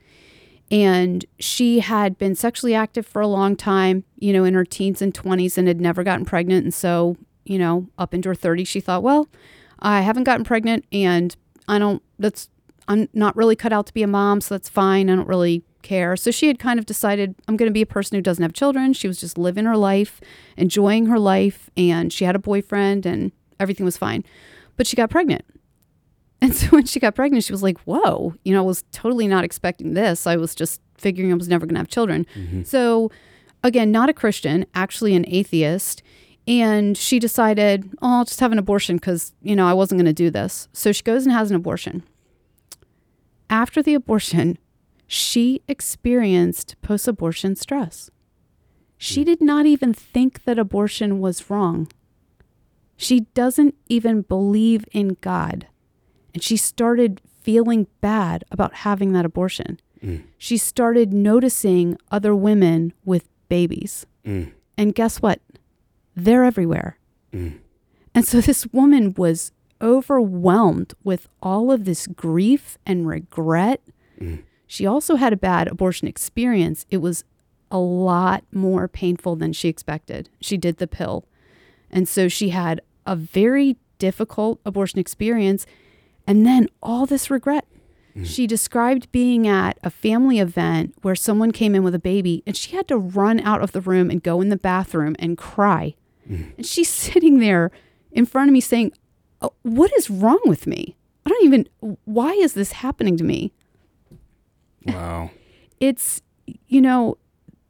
[0.71, 5.03] and she had been sexually active for a long time, you know, in her teens
[5.03, 6.63] and 20s and had never gotten pregnant.
[6.63, 9.27] And so, you know, up into her 30s, she thought, well,
[9.81, 11.35] I haven't gotten pregnant and
[11.67, 12.49] I don't, that's,
[12.93, 15.11] I'm not really cut out to be a mom, so that's fine.
[15.11, 16.17] I don't really care.
[16.17, 18.53] So she had kind of decided, I'm going to be a person who doesn't have
[18.53, 18.93] children.
[18.93, 20.21] She was just living her life,
[20.57, 24.25] enjoying her life, and she had a boyfriend and everything was fine.
[24.77, 25.45] But she got pregnant.
[26.43, 29.29] And so when she got pregnant, she was like, whoa, you know, I was totally
[29.29, 30.27] not expecting this.
[30.27, 32.27] I was just figuring I was never going to have children.
[32.35, 32.65] Mm-hmm.
[32.65, 33.13] So,
[33.63, 36.03] again, not a Christian, actually an atheist.
[36.49, 40.07] And she decided, oh, I'll just have an abortion because, you know, I wasn't going
[40.07, 40.67] to do this.
[40.73, 42.03] So she goes and has an abortion.
[43.53, 44.57] After the abortion,
[45.07, 48.11] she experienced post abortion stress.
[48.97, 51.89] She did not even think that abortion was wrong.
[52.97, 55.67] She doesn't even believe in God.
[56.33, 59.79] And she started feeling bad about having that abortion.
[60.03, 60.23] Mm.
[60.39, 64.07] She started noticing other women with babies.
[64.25, 64.53] Mm.
[64.79, 65.43] And guess what?
[66.17, 66.97] They're everywhere.
[67.35, 67.59] Mm.
[68.15, 73.81] And so this woman was overwhelmed with all of this grief and regret.
[74.21, 74.45] Mm.
[74.67, 76.87] She also had a bad abortion experience.
[76.91, 77.25] It was
[77.71, 80.29] a lot more painful than she expected.
[80.41, 81.27] She did the pill.
[81.91, 85.67] And so she had a very difficult abortion experience
[86.27, 87.67] and then all this regret.
[88.25, 92.55] She described being at a family event where someone came in with a baby and
[92.55, 95.95] she had to run out of the room and go in the bathroom and cry.
[96.29, 97.71] And she's sitting there
[98.11, 98.99] in front of me saying, "Oh,
[99.63, 100.97] What is wrong with me?
[101.27, 101.69] I don't even,
[102.05, 103.53] why is this happening to me?
[104.87, 105.31] Wow.
[105.81, 106.23] It's,
[106.69, 107.19] you know,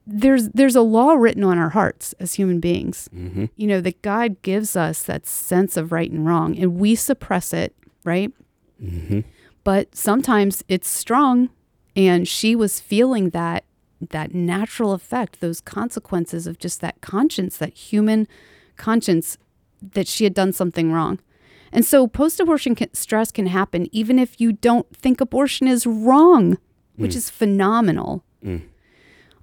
[0.07, 3.09] there's there's a law written on our hearts as human beings.
[3.11, 6.95] hmm You know, that God gives us that sense of right and wrong and we
[6.95, 8.31] suppress it, right?
[8.79, 9.21] hmm
[9.65, 11.49] but sometimes it's strong
[11.97, 13.65] and she was feeling that
[14.11, 18.27] that natural effect those consequences of just that conscience that human
[18.77, 19.39] conscience
[19.81, 21.19] that she had done something wrong
[21.73, 26.59] and so post-abortion stress can happen even if you don't think abortion is wrong
[26.97, 28.23] which is phenomenal.
[28.45, 28.63] Mm.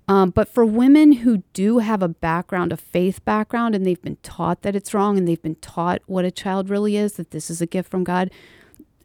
[0.07, 4.17] um, but for women who do have a background a faith background and they've been
[4.23, 7.49] taught that it's wrong and they've been taught what a child really is that this
[7.49, 8.29] is a gift from god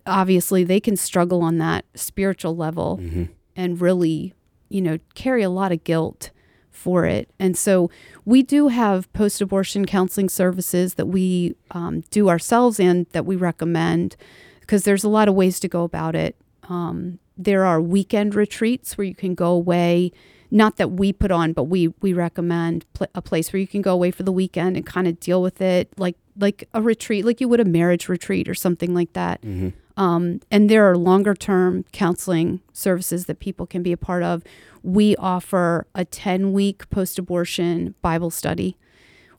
[0.06, 3.24] obviously they can struggle on that spiritual level hmm
[3.56, 4.34] and really,
[4.68, 6.30] you know, carry a lot of guilt
[6.74, 7.30] for it.
[7.38, 7.90] And so
[8.24, 13.36] we do have post abortion counseling services that we um, do ourselves and that we
[13.36, 14.16] recommend
[14.60, 16.36] because there's a lot of ways to go about it.
[16.68, 20.12] Um, there are weekend retreats where you can go away.
[20.50, 23.82] Not that we put on, but we we recommend pl- a place where you can
[23.82, 27.24] go away for the weekend and kind of deal with it, like like a retreat,
[27.24, 29.42] like you would a marriage retreat or something like that.
[29.42, 34.22] hmm Um, and there are longer term counseling services that people can be a part
[34.22, 34.42] of.
[34.82, 38.76] We offer a 10 week post abortion Bible study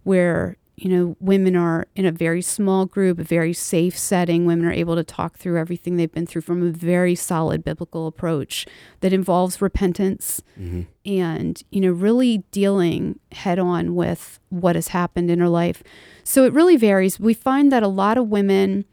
[0.03, 4.45] where, you know, women are in a very small group, a very safe setting.
[4.45, 8.07] Women are able to talk through everything they've been through from a very solid biblical
[8.07, 8.65] approach
[9.01, 15.29] that involves repentance hmm and you know really dealing head on with what has happened
[15.29, 15.83] in her life
[16.23, 18.85] so it really varies we find that a lot of women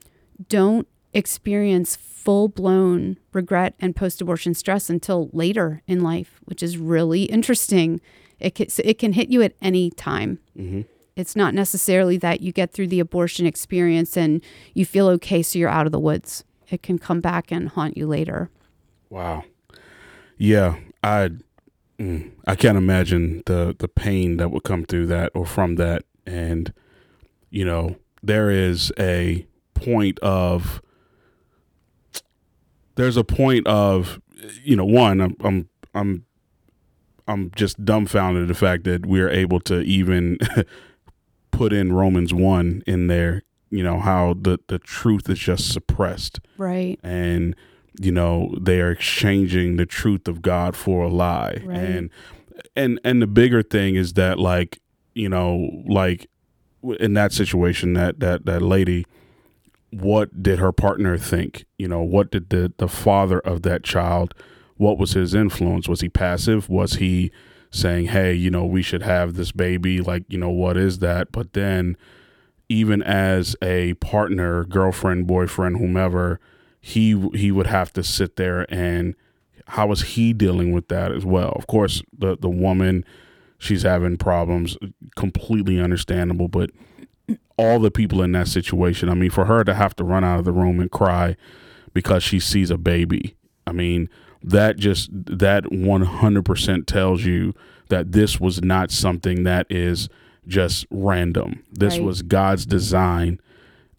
[0.48, 8.00] don't experience full-blown regret and post-abortion stress until later in life which is really interesting.
[8.38, 10.38] It can, it can hit you at any time.
[10.56, 10.82] Hmm
[11.16, 14.42] it's not necessarily that you get through the abortion experience and
[14.74, 16.44] you feel okay so you're out of the woods.
[16.70, 18.50] It can come back and haunt you later.
[19.10, 19.44] Wow.
[20.38, 21.30] Yeah, I
[21.98, 26.04] mm, I can't imagine the the pain that would come through that or from that.
[26.26, 26.72] And
[27.50, 30.80] you know, there is a point of
[32.94, 34.20] there's a point of
[34.62, 36.24] you know, one I'm I'm I'm
[37.28, 40.38] I'm just dumbfounded at the fact that we're able to even
[41.50, 46.40] put in Romans 1 in there, you know, how the the truth is just suppressed.
[46.58, 46.98] Right.
[47.02, 47.54] And
[48.00, 51.62] you know they are exchanging the truth of God for a lie.
[51.64, 51.78] Right.
[51.78, 52.10] and
[52.74, 54.80] and and the bigger thing is that like
[55.14, 56.26] you know like
[56.98, 59.06] in that situation that that that lady
[59.92, 61.64] what did her partner think?
[61.78, 64.34] You know what did the the father of that child
[64.82, 65.88] what was his influence?
[65.88, 66.68] Was he passive?
[66.68, 67.30] Was he
[67.70, 71.30] saying hey you know we should have this baby like you know what is that?
[71.30, 71.96] But then
[72.68, 76.40] even as a partner girlfriend boyfriend whomever
[76.80, 79.14] he he would have to sit there and
[79.68, 81.52] how is he dealing with that as well?
[81.54, 83.04] Of course the the woman
[83.58, 84.76] she's having problems
[85.16, 86.70] completely understandable but
[87.56, 89.08] all the people in that situation.
[89.08, 91.36] I mean for her to have to run out of the room and cry
[91.94, 93.36] because she sees a baby.
[93.66, 94.08] I mean
[94.42, 97.54] that just that 100% tells you
[97.88, 100.08] that this was not something that is
[100.48, 101.62] just random.
[101.70, 102.04] This Right.
[102.04, 103.38] was god's design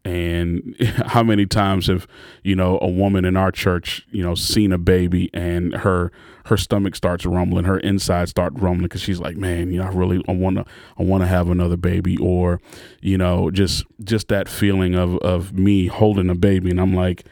[0.06, 0.76] and
[1.08, 2.08] how many times have
[2.44, 6.12] you know a woman in our church you know seen a baby and her
[6.46, 9.90] her stomach starts rumbling her insides start rumbling because she's like man you know i
[9.90, 10.66] really i want to
[10.98, 12.18] i want to have another baby.
[12.18, 12.60] Or
[13.02, 16.70] you know just just that feeling of of me holding a baby.
[16.70, 17.26] And i'm like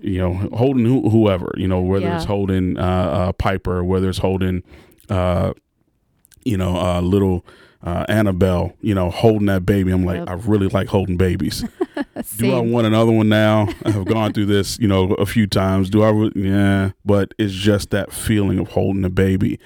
[0.00, 4.18] you know holding who, whoever you know whether it's holding uh, uh piper whether it's
[4.18, 4.62] holding
[5.08, 5.52] uh
[6.44, 7.44] you know uh little
[7.84, 9.92] uh, Annabelle, you know, holding that baby.
[9.92, 10.28] I'm like, Yep.
[10.28, 11.64] I really like holding babies.
[12.36, 13.68] Do I want another one now?
[13.84, 15.90] I've gone through this, you know, a few times.
[15.90, 16.10] Do I?
[16.10, 19.60] Re- yeah, but it's just that feeling of holding a baby,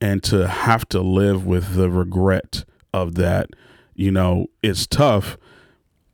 [0.00, 3.48] and to have to live with the regret of that.
[3.94, 5.38] You know, it's tough.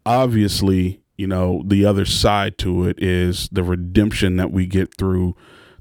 [0.07, 5.35] Obviously, you know, the other side to it is the redemption that we get through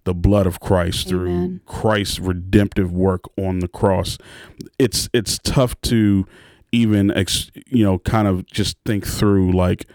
[0.08, 1.62] the blood of Christ, through Amen.
[1.66, 4.18] Christ's redemptive work on the cross.
[4.80, 6.26] It's it's tough to
[6.72, 9.86] even ex, you know kind of just think through like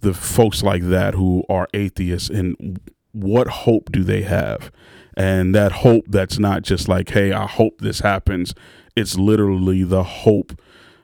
[0.00, 2.80] the folks like that who are atheists and
[3.12, 4.72] what hope do they have
[5.16, 8.54] and that hope that's not just like hey i hope this happens
[8.96, 10.58] it's literally the hope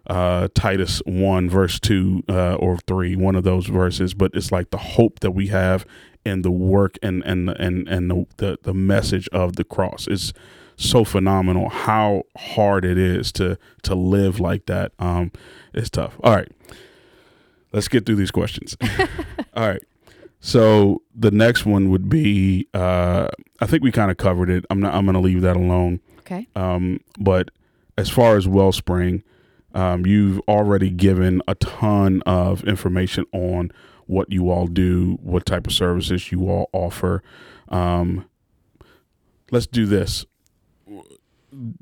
[0.09, 4.71] uh, Titus 1, verse 2 uh, or 3, one of those verses, but it's like
[4.71, 5.85] the hope that we have
[6.25, 10.07] in the work and, and, and, and the, the, the message of the cross.
[10.07, 10.33] It's
[10.77, 14.93] so phenomenal how hard it is to, to live like that.
[14.99, 15.33] Um,
[15.75, 16.17] it's tough.
[16.23, 16.51] All right.
[17.73, 18.77] Let's get through these questions.
[19.55, 19.83] All right.
[20.41, 23.29] So the next one would be uh,
[23.61, 24.65] I think we kind of covered it.
[24.71, 26.01] I'm not I'm going to leave that alone.
[26.21, 26.47] Okay.
[26.55, 27.51] Um, but
[27.97, 29.23] as far as Wellspring,
[29.79, 33.71] um, you've already given a ton of information on
[34.07, 37.23] what you all do, what type of services you all offer.
[37.69, 38.25] Um,
[39.51, 40.25] let's do this.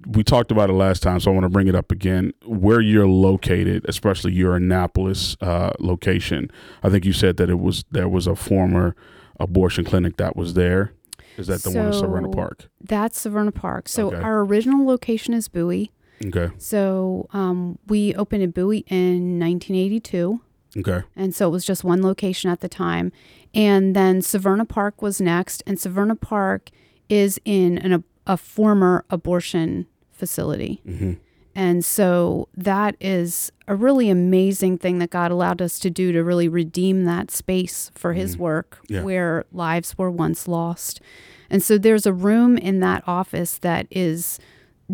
[0.06, 2.32] We talked about it last time, so I want to bring it up again.
[2.44, 6.50] Where you're located, especially your Annapolis uh, location,
[6.82, 8.94] I think you said that it was there was a former
[9.40, 10.92] abortion clinic that was there.
[11.36, 12.68] Is that the one in Severna Park?
[12.80, 13.88] That's Severna Park.
[13.88, 14.16] So Okay.
[14.22, 15.90] our original location is Bowie.
[16.24, 16.50] Okay.
[16.58, 20.40] So um, we opened in Bowie in 1982.
[20.78, 21.02] Okay.
[21.14, 23.12] And so it was just one location at the time.
[23.54, 25.62] And then Severna Park was next.
[25.66, 26.70] And Severna Park
[27.08, 30.80] is in an, a former abortion facility.
[30.86, 31.12] hmm
[31.54, 36.22] And so that is a really amazing thing that God allowed us to do to
[36.22, 38.40] really redeem that space for His Mhm.
[38.40, 39.02] work Yeah.
[39.02, 41.00] where lives were once lost.
[41.48, 44.38] And so there's a room in that office that is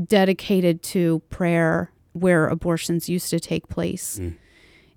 [0.07, 4.19] dedicated to prayer where abortions used to take place.
[4.19, 4.37] Mm.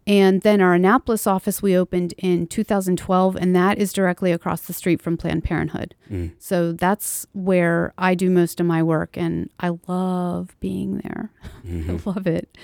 [0.08, 4.74] And then our Annapolis office we opened in 2012, and that is directly across the
[4.74, 5.96] street from Planned Parenthood.
[6.12, 6.34] Mm.
[6.38, 11.32] So that's where I do most of my work, and I love being there.
[11.68, 11.90] Mhm.
[11.90, 12.56] I love it.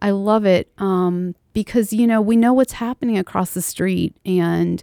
[0.00, 4.82] I love it um, because, you know, we know what's happening across the street and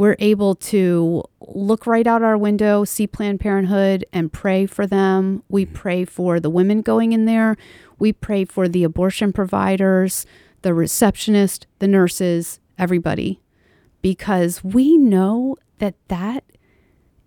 [0.00, 5.42] we're able to look right out our window, see Planned Parenthood, and pray for them.
[5.50, 7.54] We pray for the women going in there.
[7.98, 10.24] We pray for the abortion providers,
[10.62, 13.42] the receptionist, the nurses, everybody,
[14.00, 16.44] because we know that that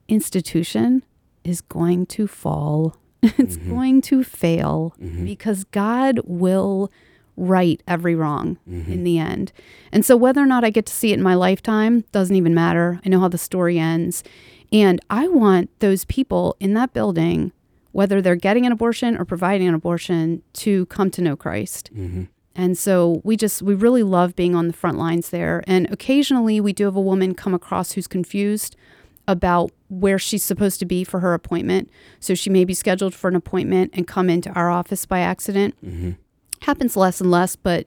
[0.08, 1.04] institution
[1.44, 2.98] is going to fall.
[3.22, 3.70] it's Mhm.
[3.70, 5.26] going to fail Mhm.
[5.26, 6.92] because God will
[7.36, 8.88] right every wrong Mhm.
[8.90, 9.52] in the end.
[9.92, 12.54] And so whether or not I get to see it in my lifetime doesn't even
[12.54, 13.00] matter.
[13.06, 14.24] I know how the story ends.
[14.72, 17.52] And I want those people in that building,
[17.92, 21.90] whether they're getting an abortion or providing an abortion, to come to know Christ.
[21.96, 22.28] Mhm.
[22.56, 25.64] And so we just, we really love being on the front lines there.
[25.66, 28.76] And occasionally we do have a woman come across who's confused
[29.28, 31.90] about where she's supposed to be for her appointment.
[32.20, 35.76] So she may be scheduled for an appointment and come into our office by accident.
[35.84, 36.18] Mhm.
[36.64, 37.86] Happens less and less, but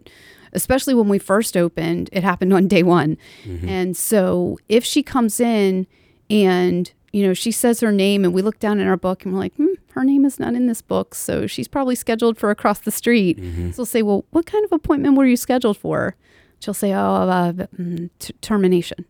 [0.52, 3.18] especially when we first opened, it happened on day one.
[3.44, 3.68] Mhm.
[3.68, 5.86] And so if she comes in
[6.30, 9.32] and you know, she says her name, and we look down in our book and
[9.32, 11.14] we're like, hmm, her name is not in this book.
[11.14, 13.38] So she's probably scheduled for across the street.
[13.40, 13.72] Mhm.
[13.72, 16.14] So we'll say, well, what kind of appointment were you scheduled for?
[16.60, 19.06] She'll say, oh, uh, mm, t- termination.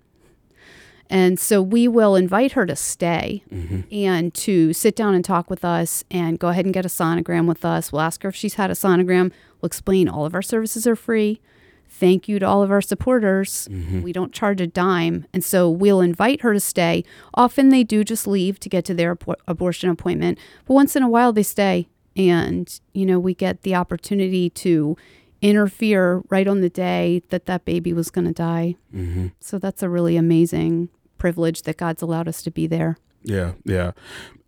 [1.09, 3.85] And so we will invite her to stay Mhm.
[3.93, 7.47] and to sit down and talk with us and go ahead and get a sonogram
[7.47, 7.93] with us.
[7.93, 9.31] We'll ask her if she's had a sonogram.
[9.61, 11.41] We'll explain all of our services are free.
[11.89, 13.69] Thank you to all of our supporters.
[13.71, 14.03] Mhm.
[14.03, 15.25] We don't charge a dime.
[15.33, 17.05] And so we'll invite her to stay.
[17.35, 21.03] Often they do just leave to get to their abo- abortion appointment, but once in
[21.05, 21.87] a while they stay.
[22.17, 24.97] And, you know, we get the opportunity to
[25.43, 28.75] interfere right on the day that that baby was going to die.
[28.95, 29.33] Mhm.
[29.39, 30.89] So that's a really amazing
[31.19, 32.97] privilege that God's allowed us to be there.
[33.23, 33.93] Yeah, yeah.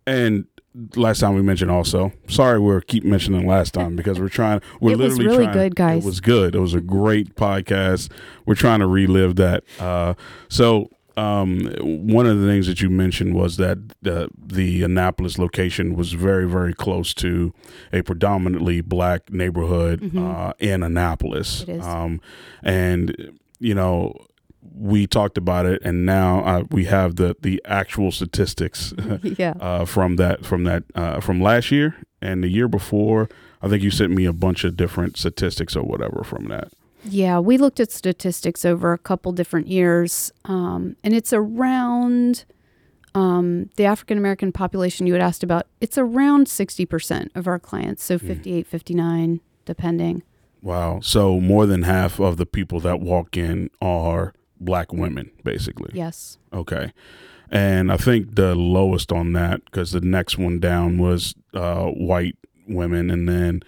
[0.07, 0.45] And
[0.95, 4.91] last time we mentioned also, sorry we're keep mentioning last time because we're trying we're
[4.93, 6.03] It was literally really trying- good, guys.
[6.03, 6.55] It was good.
[6.55, 8.09] It was a great podcast.
[8.45, 9.63] We're trying to relive that.
[9.79, 10.13] Uh
[10.47, 15.95] so um, one of the things that you mentioned was that the, the Annapolis location
[15.97, 17.53] was very, very close to
[17.91, 20.17] a predominantly black neighborhood Mhm.
[20.49, 21.65] uh, in Annapolis.
[21.81, 22.21] Um,
[22.63, 24.13] and, you know,
[24.79, 29.53] we talked about it, and now uh, we have the, the actual statistics yeah.
[29.59, 33.29] uh, from that from that uh, from last year and the year before.
[33.61, 36.69] I think you sent me a bunch of different statistics or whatever from that.
[37.03, 42.45] Yeah, we looked at statistics over a couple different years, um, and it's around
[43.15, 45.67] um, the African American population you had asked about.
[45.81, 50.23] It's around 60% of our clients, so 58, 59, depending.
[50.61, 50.99] Wow.
[51.01, 55.91] So more than half of the people that walk in are black women, basically.
[55.93, 56.37] Yes.
[56.53, 56.93] Okay.
[57.51, 62.35] And I think the lowest on that, because the next one down was uh, white
[62.67, 63.63] women, and then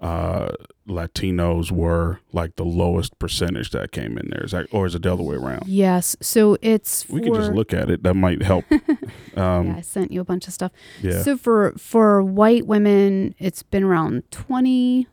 [0.00, 0.52] uh,
[0.88, 4.44] Latinos were like the lowest percentage that came in there.
[4.44, 5.64] Is that, or is it the other way around?
[5.66, 6.16] Yes.
[6.22, 8.02] So it's for, We can just look at it.
[8.02, 8.64] That might help.
[9.36, 10.72] Um, yeah, I sent you a bunch of stuff.
[11.02, 11.20] yeah.
[11.22, 15.06] So for for white women, it's been around 20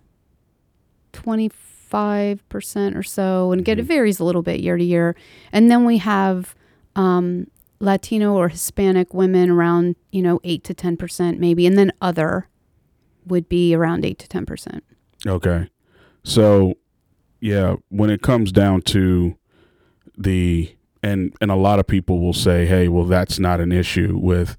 [1.94, 3.88] 25% or so and again it Mhm.
[3.88, 5.16] varies a little bit year to year.
[5.52, 6.56] And then we have
[6.96, 7.48] um
[7.80, 12.48] Latino or Hispanic women around, you know, 8 to 10% maybe and then other
[13.28, 14.84] would be around 8 to 10%.
[15.28, 15.70] Okay.
[16.24, 16.76] So,
[17.42, 19.36] yeah, when it comes down to
[20.18, 24.18] the and and a lot of people will say, "Hey, well that's not an issue
[24.18, 24.56] with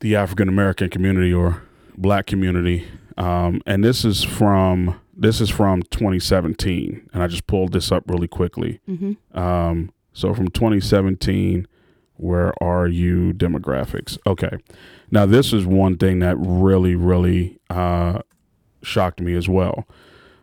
[0.00, 1.62] the African American community or
[1.96, 2.84] black community."
[3.16, 8.04] Um, and this is from this is from 2017, and I just pulled this up
[8.08, 8.80] really quickly.
[8.88, 9.16] Mhm.
[9.36, 11.66] Um, so from 2017,
[12.16, 14.16] where are you demographics?
[14.26, 14.50] Okay.
[15.10, 18.20] Now this is one thing that really, really uh,
[18.82, 19.86] shocked me as well.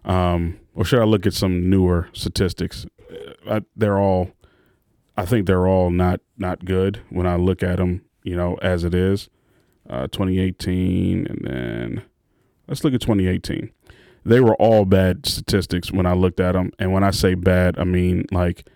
[0.03, 2.85] Um, or should I look at some newer statistics?
[3.09, 4.31] Uh, I, they're all,
[5.17, 8.01] I think they're all not not good when I look at them.
[8.23, 9.29] You know, as it is,
[9.89, 12.01] uh, 2018, and then
[12.67, 13.69] let's look at 2018.
[14.25, 17.77] They were all bad statistics when I looked at them, and when I say bad,
[17.77, 18.67] I mean like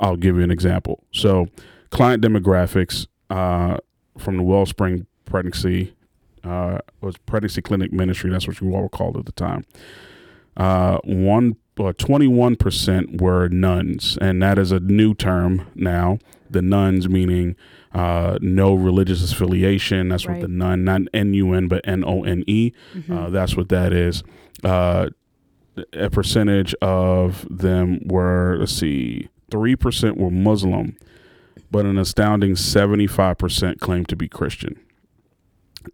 [0.00, 1.04] I'll give you an example.
[1.12, 1.46] So,
[1.90, 3.76] client demographics uh,
[4.18, 5.94] from the Wellspring Pregnancy
[6.42, 8.30] uh, was Pregnancy Clinic Ministry.
[8.30, 9.64] That's what you all were called at the time.
[10.56, 16.18] Uh, one or twenty-one percent were nuns, and that is a new term now.
[16.48, 17.56] The nuns meaning
[17.92, 20.08] uh, no religious affiliation.
[20.08, 22.72] That's what the nun, not N U N, but N O N E.
[22.94, 23.10] Mhm.
[23.26, 24.22] Uh, that's what that is.
[24.64, 25.10] Uh,
[25.92, 30.96] a percentage of them were, let's see, 3% were Muslim,
[31.70, 34.78] but an astounding 75% claimed to be Christian.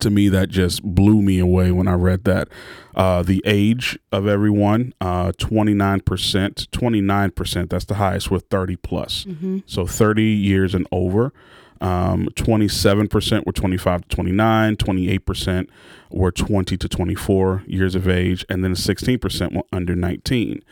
[0.00, 2.48] To me, that just blew me away when I read that.
[2.94, 9.24] Uh, the age of everyone, uh, 29%, 29%, that's the highest, with 30 plus.
[9.24, 9.62] Mhm.
[9.66, 11.32] So 30 years and over.
[11.80, 15.68] Um, 27% were 25 to 29, 28%
[16.10, 20.62] were 20 to 24 years of age, and then 16% were under 19.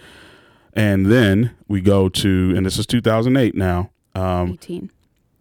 [0.75, 4.91] And then we go to, and this is 2008 now, um, 18.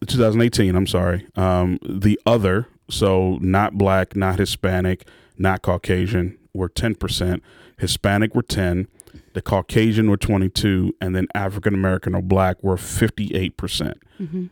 [0.06, 1.28] 2018, I'm sorry.
[1.36, 5.08] Um, the other, so not black, not Hispanic,
[5.38, 7.42] not Caucasian, were 10%.
[7.78, 8.88] Hispanic were 10.
[9.34, 14.50] The Caucasian were 22, and then African American or black were 58% Mhm.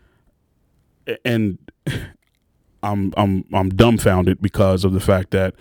[1.23, 1.57] And
[2.83, 5.55] I'm I'm I'm dumbfounded because of the fact that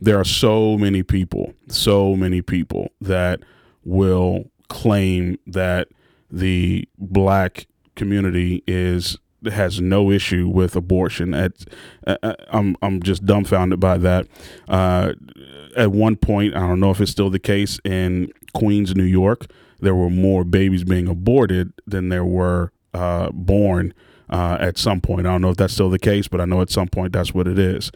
[0.00, 3.40] there are so many people, so many people that
[3.84, 5.88] will claim that
[6.30, 9.18] the black community is
[9.50, 11.34] has no issue with abortion.
[11.34, 11.52] At
[12.06, 14.26] uh, uh, I'm I'm just dumbfounded by that.
[14.68, 15.12] Uh,
[15.76, 19.46] at one point, I don't know if it's still the case in Queens, New York,
[19.80, 23.94] there were more babies being aborted than there were uh, born
[24.30, 25.26] uh, at some point.
[25.26, 27.34] I don't know if that's still the case, but I know at some point that's
[27.34, 27.90] what it is.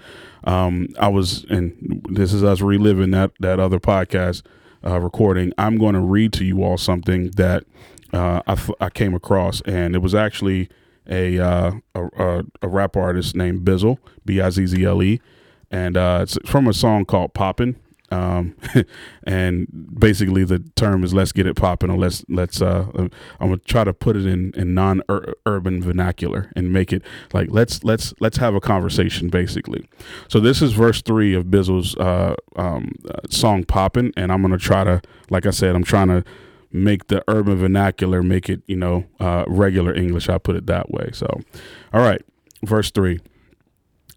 [0.45, 4.43] Um, I was, and this is us reliving that that other podcast
[4.85, 5.53] uh, recording.
[5.57, 7.65] I'm going to read to you all something that
[8.13, 10.69] uh, I, f- I came across, and it was actually
[11.09, 15.21] a uh, a, a, a rap artist named Bizzle, B I Z Z L E,
[15.71, 17.77] and uh, it's from a song called Poppin'.
[18.15, 18.55] Um,
[19.25, 19.67] and
[19.99, 23.11] basically the term is let's get it popping or let's let's uh i'm
[23.41, 27.03] gonna try to put it in in non-urban vernacular and make it
[27.33, 29.89] like let's let's let's have a conversation basically.
[30.29, 34.59] So this is verse three of bizzle's uh um uh, song poppin and i'm gonna
[34.59, 36.23] try to like i said i'm trying to
[36.71, 40.29] make the urban vernacular make it you know uh regular english.
[40.29, 41.11] I put it that way.
[41.13, 41.41] So
[41.93, 42.23] all right
[42.63, 43.19] verse three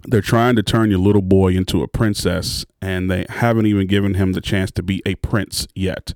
[0.04, 4.14] they're trying to turn your little boy into a princess and they haven't even given
[4.14, 6.14] him the chance to be a prince yet.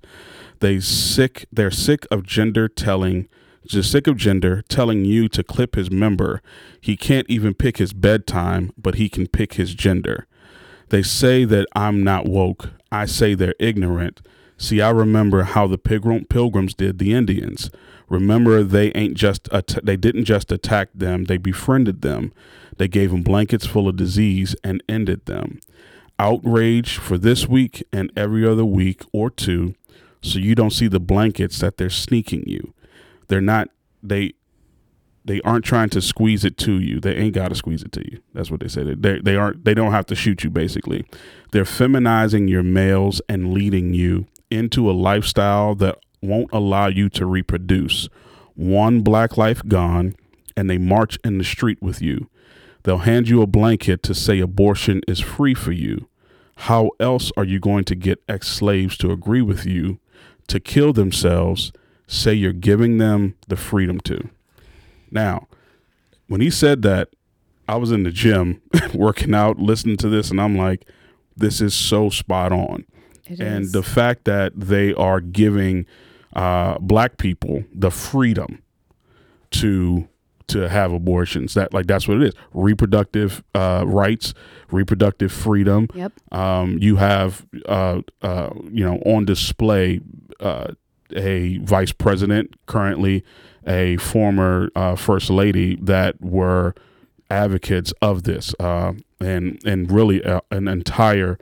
[0.60, 3.28] They sick they're sick of gender telling
[3.68, 6.42] just sick of gender telling you to clip his member.
[6.80, 10.28] He can't even pick his bedtime but he can pick his gender.
[10.90, 12.70] They say that i'm not woke.
[12.92, 14.22] I say they're ignorant.
[14.58, 17.72] See i remember how the pilgrim pilgrims did the indians
[18.12, 22.34] remember they ain't just att- they didn't just attack them they befriended them.
[22.78, 25.60] They gave them blankets full of disease and ended them.
[26.20, 29.76] Outrage for this week and every other week or two
[30.22, 32.74] so you don't see the blankets that they're sneaking you.
[33.28, 33.70] They're not
[34.04, 34.34] they
[35.24, 37.00] they aren't trying to squeeze it to you.
[37.00, 38.22] They ain't got to squeeze it to you.
[38.34, 38.84] That's what they say.
[38.96, 41.06] They, they aren't they don't have to shoot you basically.
[41.52, 47.26] They're feminizing your males and leading you into a lifestyle that won't allow you to
[47.26, 48.10] reproduce
[48.56, 50.16] one black life gone
[50.56, 52.30] and they march in the street with you
[52.84, 56.08] they'll hand you a blanket to say abortion is free for you
[56.68, 60.00] How else are you going to get ex slaves to agree with you
[60.48, 61.72] to kill themselves?
[62.06, 64.30] Say you're giving them the freedom to.
[65.10, 65.48] Now,
[66.28, 67.10] when he said that,
[67.68, 68.62] I was in the gym
[68.94, 70.86] working out, listening to this, and I'm like,
[71.36, 72.86] this is so spot on.
[73.26, 73.72] It and is.
[73.72, 75.86] the fact that they are giving
[76.34, 78.62] uh, black people the freedom
[79.52, 80.08] to
[80.48, 81.54] to have abortions.
[81.54, 82.34] That like that's what it is.
[82.54, 84.34] Reproductive uh, rights
[84.72, 85.88] reproductive freedom.
[85.94, 86.14] Yep.
[86.32, 90.02] um, you have uh, uh, you know on display
[90.40, 90.74] uh,
[91.16, 93.24] a vice president currently
[93.68, 96.74] a former uh, first lady that were
[97.30, 101.38] advocates of this uh, and and really uh, an entire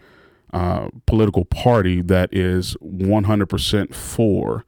[0.51, 4.65] uh, political party that is 100% for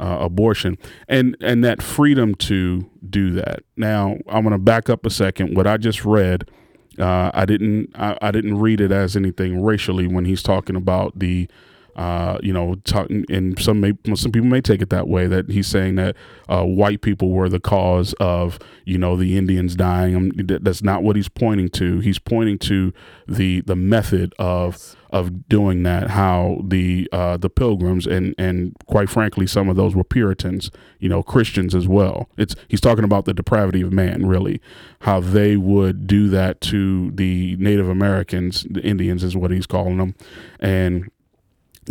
[0.00, 0.76] uh, abortion
[1.08, 3.60] and and that freedom to do that.
[3.76, 5.56] Now I'm going to back up a second.
[5.56, 6.50] What I just read,
[6.98, 11.18] uh, I didn't I, I didn't read it as anything racially when he's talking about
[11.18, 11.48] the.
[11.96, 15.50] Uh, you know, talk, and some may, some people may take it that way that
[15.50, 16.14] he's saying that
[16.46, 20.14] uh, white people were the cause of you know the Indians dying.
[20.14, 22.00] Um, that- that's not what he's pointing to.
[22.00, 22.92] He's pointing to
[23.26, 26.10] the the method of of doing that.
[26.10, 30.70] How the uh, the Pilgrims and and quite frankly, some of those were Puritans.
[30.98, 32.28] You know, Christians as well.
[32.36, 34.60] It's he's talking about the depravity of man, really.
[35.00, 39.96] How they would do that to the Native Americans, the Indians is what he's calling
[39.96, 40.14] them,
[40.60, 41.10] and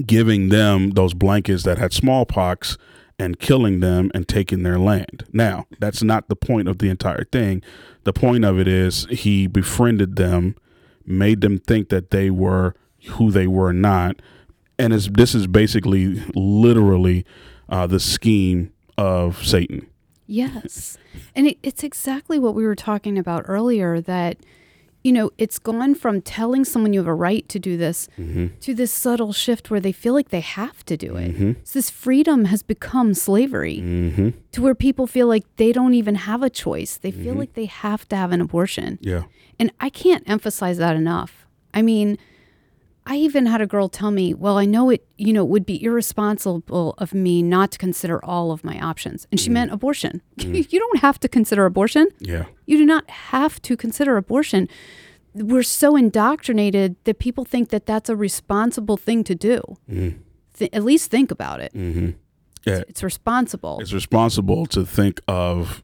[0.05, 2.77] giving them those blankets that had smallpox
[3.17, 5.25] and killing them and taking their land.
[5.31, 7.61] Now, that's not the point of the entire thing.
[8.03, 10.55] The point of it is he befriended them,
[11.05, 12.75] made them think that they were
[13.11, 14.21] who they were not,
[14.77, 17.25] and is this is basically literally
[17.69, 19.87] uh, the scheme of Satan.
[20.27, 20.97] Yes.
[21.35, 24.37] And it, it's exactly what we were talking about earlier that,
[25.05, 28.47] you know, it's gone from telling someone you have a right to do this mm-hmm.
[28.59, 31.35] to this subtle shift where they feel like they have to do it.
[31.35, 31.51] Mm-hmm.
[31.63, 34.29] So this freedom has become slavery Mm-hmm.
[34.51, 36.97] to where people feel like they don't even have a choice.
[36.97, 37.39] They feel mm-hmm.
[37.39, 38.97] like they have to have an abortion.
[38.99, 39.23] Yeah.
[39.59, 41.45] And I can't emphasize that enough.
[41.71, 42.17] I mean,
[43.07, 45.65] I even had a girl tell me, "Well, I know it, you know, it would
[45.65, 49.53] be irresponsible of me not to consider all of my options." And she mm.
[49.53, 50.21] meant abortion.
[50.37, 50.71] Mm.
[50.71, 52.07] you don't have to consider abortion.
[52.19, 52.45] Yeah.
[52.65, 54.67] You do not have to consider abortion.
[55.33, 59.61] We're so indoctrinated that people think that that's a responsible thing to do.
[59.89, 60.19] Mm.
[60.57, 61.73] Th- at least think about it.
[61.73, 62.11] Mm-hmm.
[62.65, 62.83] Yeah.
[62.87, 63.79] It's responsible.
[63.79, 65.83] It's responsible to think of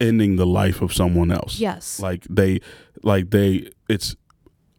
[0.00, 1.58] ending the life of someone else.
[1.58, 2.00] yes.
[2.00, 2.60] like they
[3.02, 4.16] like they it's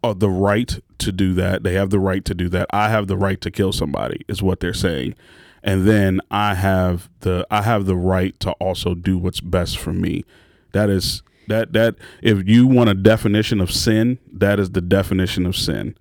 [0.04, 1.64] uh, the right to do that.
[1.64, 2.68] They have the right to do that.
[2.72, 5.16] I have the right to kill somebody is what they're saying.
[5.64, 9.94] And then i have the i have the right to also do what's best for
[9.94, 10.24] me.
[10.72, 15.46] That is that that if you want a definition of sin that is the definition
[15.46, 15.96] of sin.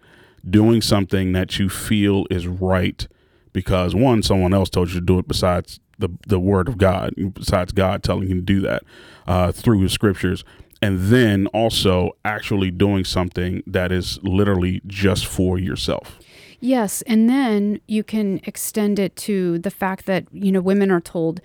[0.49, 3.09] Doing something that you feel is right
[3.53, 7.15] because one someone else told you to do it besides the the word of God
[7.35, 8.83] besides God telling you to do that
[9.27, 10.45] uh, through his scriptures
[10.83, 16.19] and then also actually doing something that is literally just for yourself
[16.61, 21.01] Yes, and then you can extend it to the fact that, you know, women are
[21.01, 21.41] told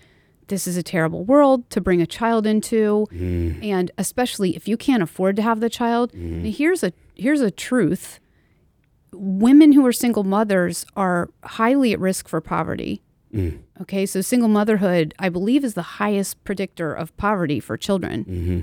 [0.48, 3.64] this is a terrible world to bring a child into mm.
[3.64, 6.12] and especially if you can't afford to have the child.
[6.12, 6.44] Mm.
[6.44, 8.20] Now, here's a here's a truth.
[9.14, 13.02] Women who are single mothers are highly at risk for poverty.
[13.34, 13.60] Mm.
[13.82, 18.26] Okay, so single motherhood, I believe, is the highest predictor of poverty for children.
[18.26, 18.60] Mm-hmm.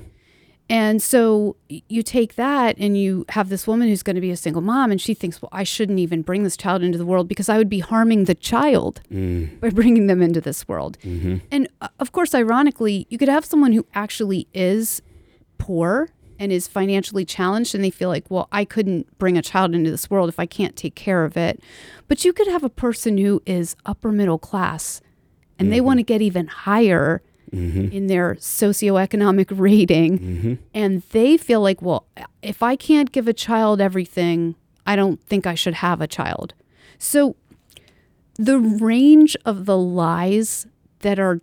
[0.70, 4.36] And so you take that and you have this woman who's going to be a
[4.36, 7.26] single mom, and she thinks, well, I shouldn't even bring this child into the world
[7.26, 9.58] because I would be harming the child mm.
[9.60, 10.98] by bringing them into this world.
[11.00, 11.38] Mm-hmm.
[11.50, 15.00] And uh, of course, ironically, you could have someone who actually is
[15.56, 19.74] poor and is financially challenged, and they feel like, well, I couldn't bring a child
[19.74, 21.60] into this world if I can't take care of it.
[22.08, 25.00] But you could have a person who is upper middle class
[25.58, 25.72] and mm-hmm.
[25.72, 27.92] they want to get even higher Mm-hmm.
[27.92, 30.18] in their socioeconomic rating.
[30.18, 30.54] Mm-hmm.
[30.74, 32.06] And they feel like well
[32.42, 34.54] if i can't give a child everything
[34.86, 36.54] i don't think i should have a child.
[36.98, 37.36] So
[38.38, 40.66] the range of the lies
[41.00, 41.40] that are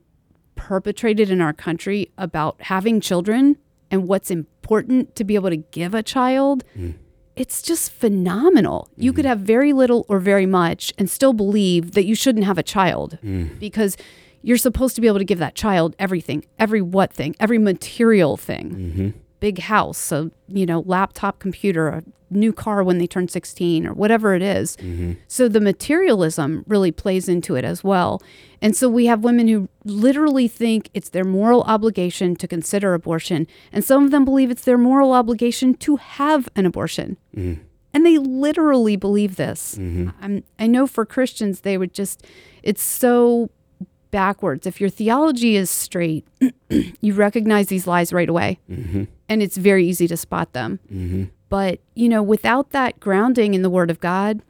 [0.55, 3.57] perpetrated in our country about having children
[3.91, 6.93] and what's important to be able to give a child mm.
[7.35, 8.87] it's just phenomenal.
[8.95, 9.29] You could mm-hmm.
[9.29, 13.17] have very little or very much and still believe that you shouldn't have a child
[13.21, 13.59] mm.
[13.59, 13.97] because
[14.45, 18.37] you're supposed to be able to give that child everything, every what thing, every material
[18.37, 18.69] thing.
[18.71, 19.09] Mm-hmm.
[19.39, 23.93] Big house, a you know, laptop computer, a new car when they turn 16 or
[23.93, 24.77] whatever it is.
[24.77, 25.13] Mm-hmm.
[25.27, 28.21] So the materialism really plays into it as well.
[28.61, 33.47] And so we have women who literally think it's their moral obligation to consider abortion,
[33.71, 37.17] and some of them believe it's their moral obligation to have an abortion.
[37.35, 37.63] Mm-hmm.
[37.95, 39.75] And they literally believe this.
[39.75, 42.25] hmm I'm, I know for Christians, they would just,
[42.61, 43.49] it's so
[44.11, 44.65] backwards.
[44.67, 46.25] If your theology is straight,
[47.01, 50.79] you recognize these lies right away, hmm and it's very easy to spot them.
[50.87, 54.41] hmm But, you know, without that grounding in the Word of God,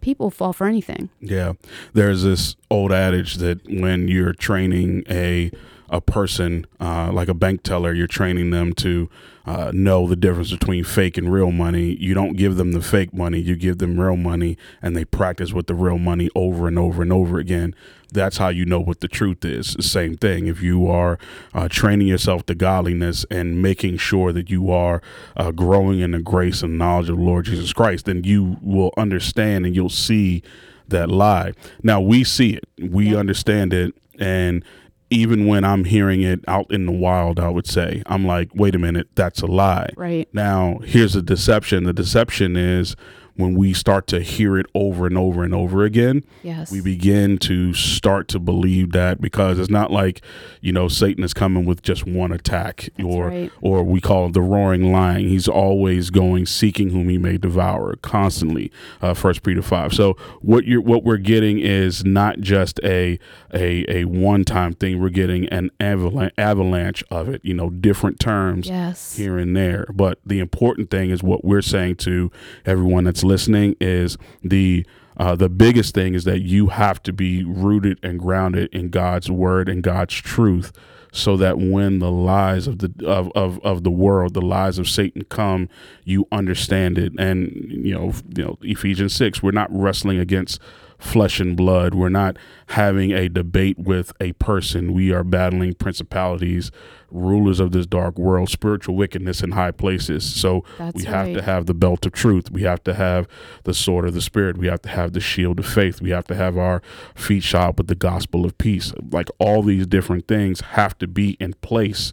[0.00, 1.10] people fall for anything.
[1.20, 1.54] Yeah,
[1.94, 5.50] there's this old adage that when you're training a
[5.90, 9.08] a person uh, like a bank teller, you're training them to
[9.46, 11.94] uh, know the difference between fake and real money.
[12.00, 15.52] You don't give them the fake money; you give them real money, and they practice
[15.52, 17.74] with the real money over and over and over again.
[18.14, 19.76] That's how you know what the truth is.
[19.80, 20.46] Same thing.
[20.46, 21.18] If you are
[21.52, 25.02] uh, training yourself to godliness and making sure that you are
[25.36, 28.92] uh, growing in the grace and knowledge of the Lord Jesus Christ, then you will
[28.96, 30.42] understand and you'll see
[30.88, 31.52] that lie.
[31.82, 33.18] Now we see it, we Yeah.
[33.18, 34.64] understand it, and
[35.10, 38.74] even when I'm hearing it out in the wild, I would say, I'm like, wait
[38.74, 39.90] a minute, that's a lie.
[39.96, 40.28] Right.
[40.32, 41.84] Now, here's the deception.
[41.84, 42.96] The deception is
[43.36, 46.70] when we start to hear it over and over and over again, Yes.
[46.70, 50.20] we begin to start to believe that because it's not like,
[50.60, 53.52] you know, Satan is coming with just one attack That's or right.
[53.60, 55.28] or we call it the roaring lion.
[55.28, 58.70] He's always going seeking whom he may devour constantly.
[59.02, 59.92] Uh, First Peter five.
[59.92, 63.18] So what you're what we're getting is not just a
[63.52, 65.00] a a one time thing.
[65.00, 67.40] We're getting an avalanche avalanche of it.
[67.44, 69.16] You know, different terms yes.
[69.16, 69.86] here and there.
[69.92, 72.30] But the important thing is what we're saying to
[72.64, 77.44] everyone that's listening is the uh, the biggest thing is that you have to be
[77.44, 80.72] rooted and grounded in God's word and God's truth,
[81.12, 84.88] so that when the lies of the of, of, of the world, the lies of
[84.88, 85.68] Satan come,
[86.04, 87.12] you understand it.
[87.18, 90.60] And you know, you know, Ephesians six, we're not wrestling against
[91.04, 91.94] flesh and blood.
[91.94, 92.36] We're not
[92.68, 94.92] having a debate with a person.
[94.92, 96.70] We are battling principalities,
[97.10, 100.24] rulers of this dark world, spiritual wickedness in high places.
[100.24, 102.50] So That's we have to have the belt of truth.
[102.50, 103.28] We have to have
[103.64, 104.56] the sword of the spirit.
[104.56, 106.00] We have to have the shield of faith.
[106.00, 106.82] We have to have our
[107.14, 108.92] feet shod with the gospel of peace.
[109.10, 112.12] Like all these different things have to be in place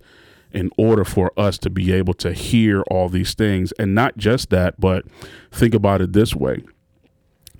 [0.51, 3.71] in order for us to be able to hear all these things.
[3.79, 5.05] And not just that, but
[5.49, 6.61] think about it this way.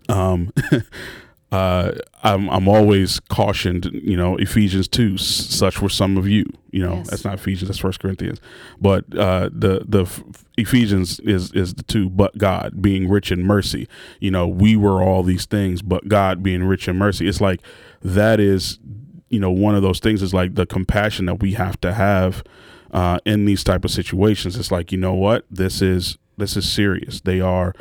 [0.10, 0.52] Um,
[1.52, 1.92] uh,
[2.24, 5.18] I'm I'm always cautioned, you know, Ephesians two.
[5.18, 6.46] Such were some of you.
[6.72, 7.10] You know, Yes.
[7.10, 8.40] that's not Ephesians, that's First Corinthians.
[8.80, 10.10] But uh, the the
[10.58, 12.10] Ephesians is is the two.
[12.10, 13.88] But God being rich in mercy.
[14.20, 17.28] You know, we were all these things, but God being rich in mercy.
[17.28, 17.60] It's like
[18.02, 18.80] that is,
[19.30, 22.44] you know, one of those things is like the compassion that we have to have
[22.92, 24.56] uh, in these type of situations.
[24.56, 26.18] It's like you know what this is.
[26.38, 27.20] This is serious.
[27.22, 27.74] They are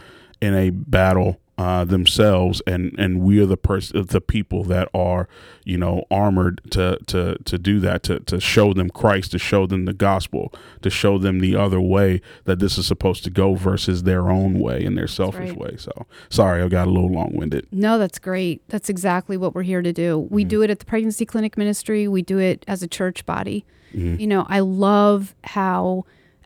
[0.42, 5.28] in a battle uh, themselves, and and we are the person, the people that are,
[5.64, 9.66] you know, armored to to to do that, to to show them Christ, to show
[9.66, 13.54] them the gospel, to show them the other way that this is supposed to go
[13.56, 15.58] versus their own way and their selfish right.
[15.58, 15.76] way.
[15.76, 17.66] So sorry, I got a little long winded.
[17.72, 18.62] No, that's great.
[18.68, 20.18] That's exactly what we're here to do.
[20.18, 20.48] We Mm-hmm.
[20.48, 22.08] do it at the Pregnancy Clinic Ministry.
[22.08, 23.64] We do it as a church body.
[23.94, 24.18] Mhm.
[24.20, 26.04] You know, I love how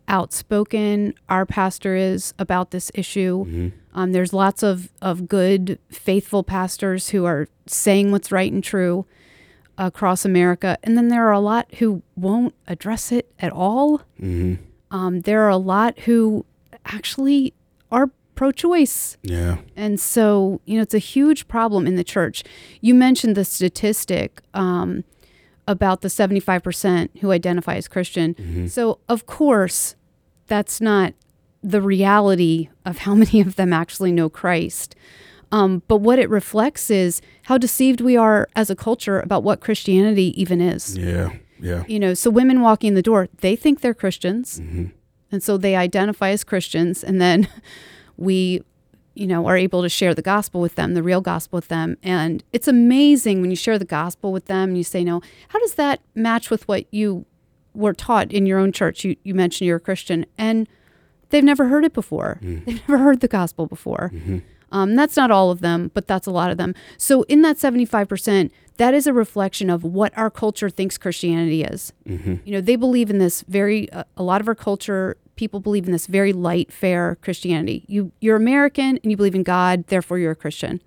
[0.08, 3.44] outspoken our pastor is about this issue.
[3.46, 3.72] Mhm.
[3.94, 9.06] Um, there's lots of, of good, faithful pastors who are saying what's right and true
[9.78, 10.78] across America.
[10.82, 14.02] And then there are a lot who won't address it at all.
[14.18, 14.54] hmm
[14.90, 16.44] Um, there are a lot who
[16.84, 17.52] actually
[17.90, 19.16] are pro choice.
[19.22, 19.58] Yeah.
[19.76, 22.44] And so, you know, it's a huge problem in the church.
[22.80, 25.02] You mentioned the statistic um,
[25.66, 28.34] about the 75% who identify as Christian.
[28.34, 28.70] Mhm.
[28.70, 29.94] So, of course,
[30.46, 31.14] that's not
[31.62, 34.94] the reality of how many of them actually know Christ.
[35.52, 39.60] Um, but what it reflects is how deceived we are as a culture about what
[39.60, 40.96] Christianity even is.
[40.98, 41.34] Yeah.
[41.60, 41.84] Yeah.
[41.86, 44.58] You know, so women walking in the door, they think they're Christians.
[44.58, 44.86] hmm
[45.30, 47.48] And so they identify as Christians, and then
[48.16, 48.62] we,
[49.14, 51.96] you know, are able to share the gospel with them, the real gospel with them.
[52.02, 55.58] And it's amazing when you share the gospel with them and you say, no, how
[55.60, 57.26] does that match with what you
[57.74, 59.04] were taught in your own church?
[59.04, 60.68] You, you mentioned you're a Christian, and
[61.30, 62.38] they've never heard it before.
[62.42, 64.12] They've never heard the gospel before.
[64.72, 66.74] Um, that's not all of them, but that's a lot of them.
[66.98, 71.92] So in that 75%, that is a reflection of what our culture thinks Christianity is.
[72.06, 75.60] hmm You know, they believe in this very, uh, a lot of our culture, people
[75.60, 77.84] believe in this very light, fair Christianity.
[77.86, 80.80] You, you're American and you believe in God, therefore you're a Christian.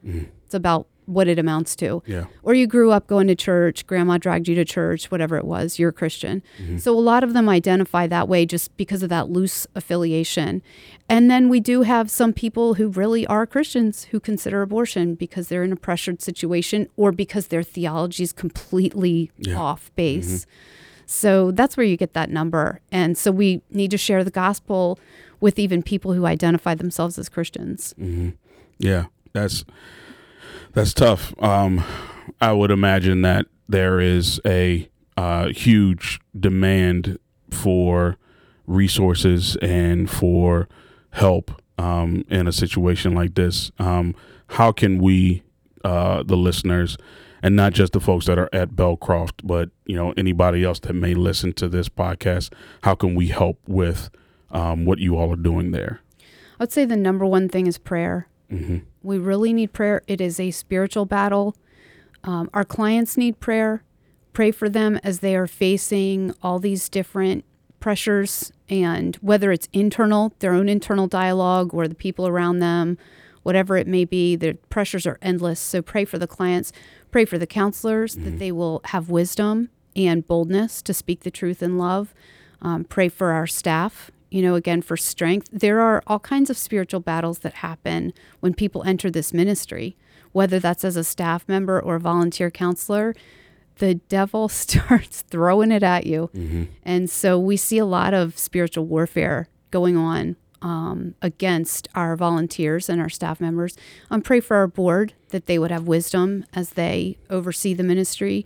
[0.46, 2.04] It's about what it amounts to.
[2.06, 2.26] Yeah.
[2.44, 5.80] Or you grew up going to church, grandma dragged you to church, whatever it was,
[5.80, 6.44] you're a Christian.
[6.78, 10.62] So a lot of them identify that way just because of that loose affiliation.
[11.10, 15.48] And then we do have some people who really are Christians who consider abortion because
[15.48, 19.56] they're in a pressured situation or because their theology is completely Yeah.
[19.58, 20.46] off base.
[21.06, 22.82] So that's where you get that number.
[22.92, 25.00] And so we need to share the gospel
[25.40, 27.94] with even people who identify themselves as Christians.
[27.98, 28.30] hmm
[28.78, 29.64] Yeah, that's
[30.78, 31.34] that's tough.
[31.41, 31.84] Um,
[32.40, 34.88] I would imagine that there is a
[35.18, 37.18] uh, huge demand
[37.49, 38.18] for
[38.68, 40.70] resources and for
[41.10, 43.72] help um, in a situation like this.
[43.80, 44.14] Um,
[44.49, 45.41] how can we,
[45.84, 46.95] uh, the listeners,
[47.41, 50.94] and not just the folks that are at Belcroft, but you know anybody else that
[50.94, 54.12] may listen to this podcast, how can we help with
[54.52, 56.02] um, what you all are doing there?
[56.60, 58.28] I'd say the number one thing is prayer.
[58.49, 60.02] Hmm We really need prayer.
[60.07, 61.56] It is a spiritual battle.
[62.24, 63.84] Um, our clients need prayer.
[64.34, 67.44] Pray for them as they are facing all these different
[67.80, 72.98] pressures, and whether it's internal, their own internal dialogue, or the people around them,
[73.44, 75.60] whatever it may be, the pressures are endless.
[75.60, 76.72] So pray for the clients.
[77.11, 81.64] Pray for the counselors that they will have wisdom and boldness to speak the truth
[81.64, 82.14] in love.
[82.61, 85.49] Um, pray for our staff, you know, again, for strength.
[85.52, 89.95] There are all kinds of spiritual battles that happen when people enter this ministry,
[90.32, 93.16] whether that's as a staff member or a volunteer counselor.
[93.78, 96.30] The devil starts throwing it at you.
[96.84, 102.90] And so we see a lot of spiritual warfare going on um, against our volunteers
[102.90, 103.78] and our staff members.
[104.10, 108.45] Um, pray for our board that they would have wisdom as they oversee the ministry.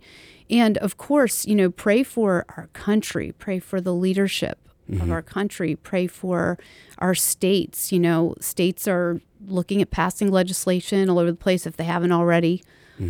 [0.50, 4.58] And of course, you know, pray for our country, pray for the leadership
[5.00, 6.58] of our country, pray for
[6.98, 7.92] our states.
[7.92, 12.12] You know, states are looking at passing legislation all over the place if they haven't
[12.12, 12.62] already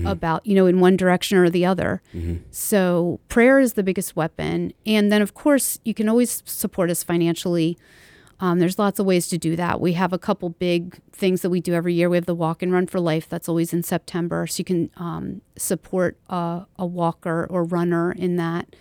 [0.07, 2.01] about, you know, in one direction or the other.
[2.51, 4.73] So prayer is the biggest weapon.
[4.87, 7.77] And then, of course, you can always support us financially.
[8.41, 9.81] Um, there's lots of ways to do that.
[9.81, 12.09] We have a couple big things that we do every year.
[12.09, 13.29] We have the Walk and Run for Life.
[13.29, 14.47] That's always in September.
[14.47, 18.75] So you can um, support a, a walker or runner in that.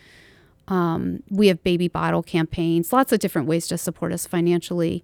[0.71, 5.03] Um, we have baby bottle campaigns, lots of different ways to support us financially.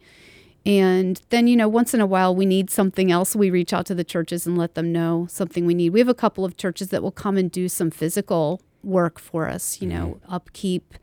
[0.66, 3.36] And then, you know, once in a while we need something else.
[3.36, 5.90] We reach out to the churches and let them know something we need.
[5.92, 9.50] We have a couple of churches that will come and do some physical work for
[9.50, 10.94] us, you know, upkeep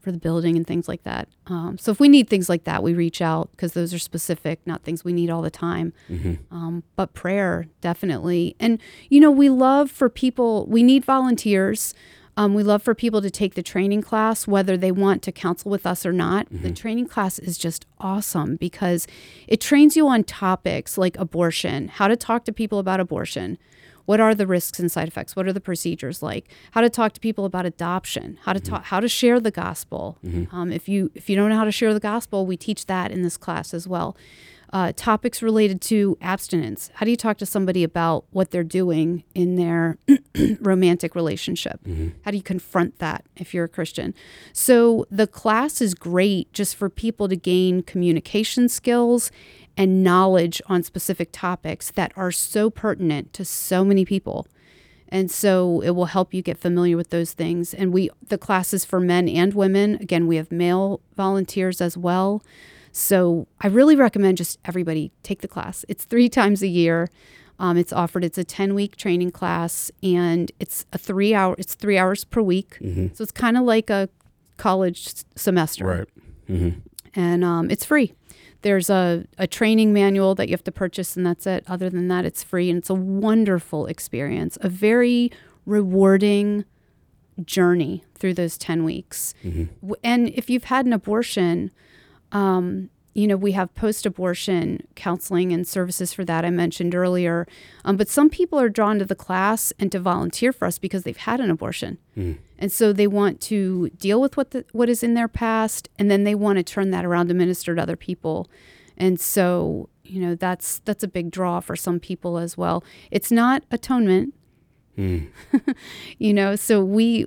[0.00, 1.28] for the building and things like that.
[1.46, 4.60] Um, so if we need things like that, we reach out because those are specific,
[4.66, 5.92] not things we need all the time.
[6.50, 8.56] Um, but prayer, definitely.
[8.58, 8.80] And,
[9.10, 11.94] you know, we love for people, we need volunteers.
[12.38, 15.72] Um, we love for people to take the training class, whether they want to counsel
[15.72, 16.46] with us or not.
[16.62, 19.08] The training class is just awesome because
[19.48, 23.58] it trains you on topics like abortion, how to talk to people about abortion,
[24.06, 27.12] what are the risks and side effects, what are the procedures like, how to talk
[27.14, 30.16] to people about adoption, how to talk, how to share the gospel.
[30.52, 33.10] Um, if you if you don't know how to share the gospel, we teach that
[33.10, 34.16] in this class as well
[34.72, 36.90] uh, topics related to abstinence.
[36.94, 39.98] How do you talk to somebody about what they're doing in their
[40.60, 41.80] romantic relationship?
[42.24, 44.14] How do you confront that if you're a Christian?
[44.52, 49.30] So the class is great just for people to gain communication skills
[49.76, 54.46] and knowledge on specific topics that are so pertinent to so many people.
[55.08, 57.72] And so it will help you get familiar with those things.
[57.72, 59.94] And we the class is for men and women.
[59.94, 62.42] Again, we have male volunteers as well.
[62.92, 65.84] So I really recommend just everybody take the class.
[65.88, 67.08] It's three times a year.
[67.60, 68.24] Um, it's offered.
[68.24, 71.54] It's a ten week training class, and it's a three hour.
[71.58, 72.78] It's three hours per week.
[73.14, 74.08] So it's kind of like a
[74.56, 76.08] college semester Right.
[76.46, 76.68] hmm
[77.14, 78.12] and um, it's free.
[78.62, 81.64] There's a, a training manual that you have to purchase, and that's it.
[81.66, 85.30] Other than that, it's free, and it's a wonderful experience, a very
[85.64, 86.64] rewarding
[87.44, 89.32] journey through those 10 weeks.
[89.44, 91.70] W- And if you've had an abortion,
[92.32, 97.48] um, you know, we have post abortion counseling and services for that I mentioned earlier.
[97.84, 101.02] Um, but some people are drawn to the class and to volunteer for us because
[101.02, 101.98] they've had an abortion.
[102.60, 106.08] And so they want to deal with what the, what is in their past and
[106.08, 108.48] then they want to turn that around to minister to other people.
[108.96, 112.84] And so, you know, that's that's a big draw for some people as well.
[113.10, 114.34] It's not atonement,
[116.18, 117.26] you know so we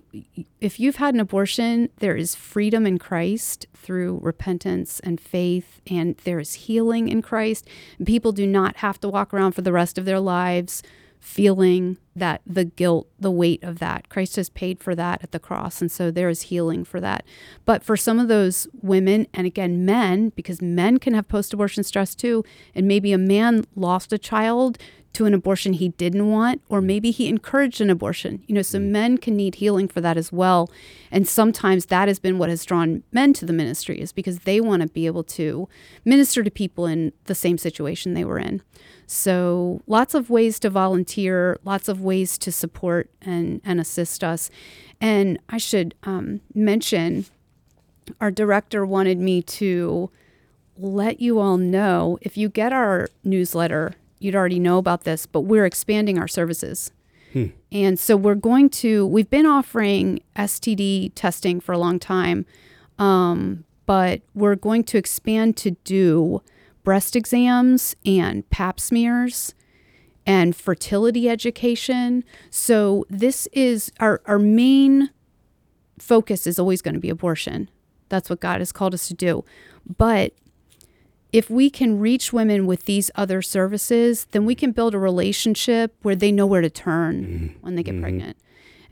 [0.59, 6.17] if you've had an abortion there is freedom in christ through repentance and faith and
[6.23, 7.67] there is healing in christ.
[8.05, 10.83] People do not have to walk around for the rest of their lives
[11.19, 14.09] feeling that the guilt the weight of that.
[14.09, 17.25] Christ has paid for that at the cross and so there is healing for that.
[17.65, 22.15] But for some of those women and again men because men can have post-abortion stress
[22.15, 22.43] too
[22.73, 24.77] and maybe a man lost a child
[25.13, 28.43] to an abortion he didn't want, or maybe he encouraged an abortion.
[28.47, 30.69] You know, so men can need healing for that as well.
[31.11, 34.61] And sometimes that has been what has drawn men to the ministry, is because they
[34.61, 35.67] want to be able to
[36.05, 38.61] minister to people in the same situation they were in.
[39.05, 44.49] So lots of ways to volunteer, lots of ways to support and, and assist us.
[45.01, 47.25] And I should um, mention
[48.21, 50.09] our director wanted me to
[50.77, 55.41] let you all know if you get our newsletter, you'd already know about this, but
[55.41, 56.91] we're expanding our services.
[57.71, 62.45] And so we're going to, we've been offering STD testing for a long time,
[62.99, 66.41] um, but we're going to expand to do
[66.83, 69.53] breast exams and pap smears
[70.25, 72.23] and fertility education.
[72.49, 75.09] So this is our, our main
[75.99, 77.69] focus is always going to be abortion.
[78.09, 79.45] That's what God has called us to do.
[79.97, 80.33] But
[81.33, 85.95] if we can reach women with these other services, then we can build a relationship
[86.01, 88.37] where they know where to turn when they get pregnant.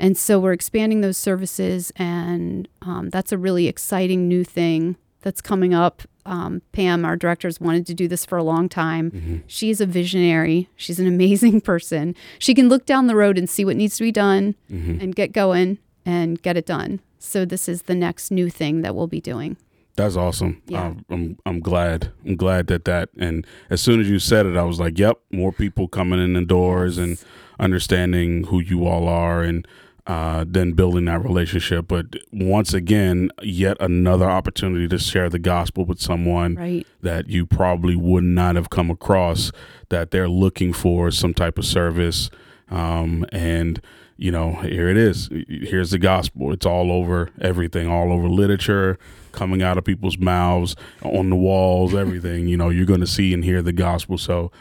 [0.02, 5.42] And so we're expanding those services, and um, that's a really exciting new thing that's
[5.42, 6.04] coming up.
[6.26, 9.44] Um, Pam, our director, has wanted to do this for a long time.
[9.48, 10.70] She's a visionary.
[10.78, 12.16] She's an amazing person.
[12.38, 15.34] She can look down the road and see what needs to be done and get
[15.34, 17.02] going and get it done.
[17.18, 19.58] So this is the next new thing that we'll be doing.
[19.96, 20.62] That's awesome.
[20.68, 20.86] Yeah.
[20.88, 22.12] Um, I'm I'm glad.
[22.26, 25.20] I'm glad that that and as soon as you said it, I was like, "Yep,
[25.32, 27.18] more people coming in the doors and
[27.60, 29.68] understanding who you all are and
[30.08, 35.84] uh, then building that relationship." But once again, yet another opportunity to share the gospel
[35.86, 36.88] with someone Right.
[37.02, 39.52] that you probably would not have come across
[39.90, 42.30] that they're looking for some type of service
[42.70, 43.82] um, and
[44.18, 45.30] you know here it is.
[45.48, 46.52] Here's the gospel.
[46.54, 48.98] It's all over everything all over literature
[49.32, 53.34] coming out of people's mouths on the walls everything you know you're going to see
[53.34, 54.18] and hear the gospel.
[54.18, 54.52] So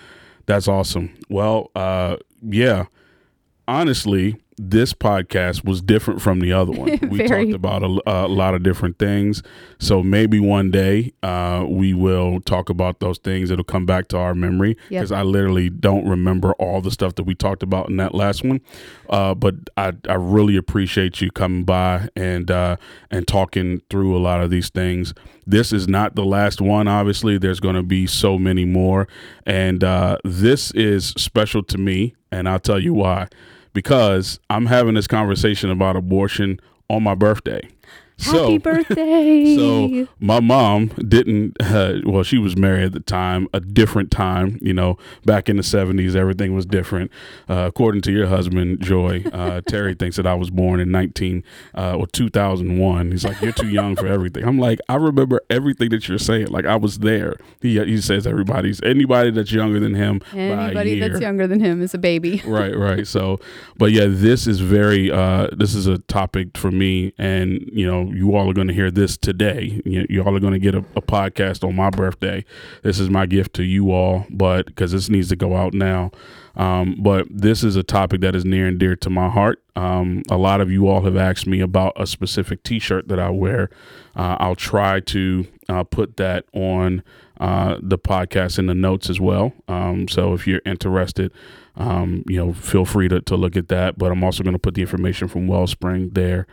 [0.46, 1.14] that's awesome.
[1.28, 2.86] Well uh yeah
[3.66, 6.98] honestly this podcast was different from the other one.
[7.08, 9.42] We talked about a, a lot of different things.
[9.78, 13.50] So maybe one day uh, we will talk about those things.
[13.50, 15.00] It'll come back to our memory Yep.
[15.00, 18.44] because i literally don't remember all the stuff that we talked about in that last
[18.44, 18.60] one.
[19.08, 22.76] Uh, but I, I really appreciate you coming by and uh,
[23.10, 25.14] and talking through a lot of these things.
[25.46, 27.38] This is not the last one obviously.
[27.38, 29.08] There's going to be so many more.
[29.46, 33.26] And uh, this is special to me and i'll tell you why
[33.78, 36.58] because i'm having this conversation about abortion
[36.90, 37.60] on my birthday
[38.20, 39.56] Happy birthday.
[39.56, 41.56] so my mom didn't.
[41.60, 44.58] Uh, well, she was married at the time, a different time.
[44.60, 47.10] You know, back in the seventies, everything was different.
[47.48, 51.44] Uh, according to your husband, Joy, uh, Terry thinks that I was born in nineteen
[51.76, 53.12] uh, or two thousand one.
[53.12, 56.48] He's like, "You're too young for everything." I'm like, "I remember everything that you're saying.
[56.48, 60.20] Like I was there." He he says everybody's anybody that's younger than him.
[60.34, 62.42] Anybody that's younger than him is a baby.
[62.46, 63.38] right right so
[63.76, 68.07] but yeah this is very uh this is a topic for me and you know
[68.14, 69.80] you all are going to hear this today.
[69.84, 72.44] You, you all are going to get a, a podcast on my birthday.
[72.82, 76.10] This is my gift to you all but because this needs to go out now.
[76.56, 79.62] Um, but this is a topic that is near and dear to my heart.
[79.76, 83.30] Um, a lot of you all have asked me about a specific t-shirt that i
[83.30, 83.70] wear.
[84.16, 87.04] Uh, i'll try to uh, put that on
[87.38, 89.52] uh, the podcast in the notes as well.
[89.68, 91.32] Um, so if you're interested
[91.78, 93.96] um, you know, feel free to, to look at that.
[93.96, 96.46] But I'm also going to put the information from Wellspring there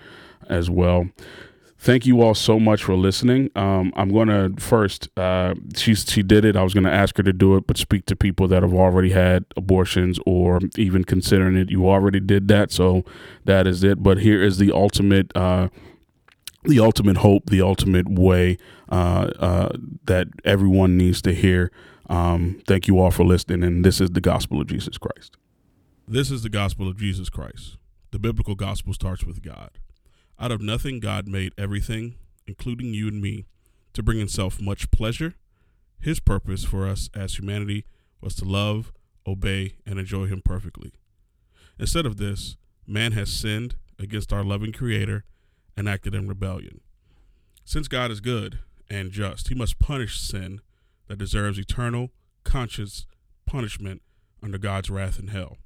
[0.50, 1.10] as well.
[1.78, 3.52] Thank you all so much for listening.
[3.56, 6.56] Um, I'm going to first, uh, she's, she did it.
[6.56, 8.74] I was going to ask her to do it, but speak to people that have
[8.74, 11.70] already had abortions or even considering it.
[11.70, 12.72] You already did that.
[12.72, 13.04] So
[13.44, 14.02] that is it.
[14.02, 15.70] But here is the ultimate, uh,
[16.64, 18.58] the ultimate hope, the ultimate way
[18.90, 19.70] uh, uh,
[20.06, 21.72] that everyone needs to hear.
[22.10, 25.38] Um, thank you all for listening, and this is the gospel of Jesus Christ.
[26.08, 27.78] This is the gospel of Jesus Christ.
[28.12, 29.72] The biblical gospel starts with God.
[30.40, 33.46] Out of nothing, God made everything, including you and me,
[33.94, 35.36] to bring himself much pleasure.
[36.00, 37.86] His purpose for us as humanity
[38.22, 38.92] was to love,
[39.26, 40.92] obey, and enjoy him perfectly.
[41.80, 45.24] Instead of this, man has sinned against our loving Creator
[45.78, 46.82] and acted in rebellion.
[47.64, 48.60] Since God is good
[48.90, 50.62] and just, he must punish sin
[51.08, 52.12] that deserves eternal,
[52.44, 53.06] conscious
[53.46, 54.02] punishment
[54.44, 55.58] under God's wrath in hell.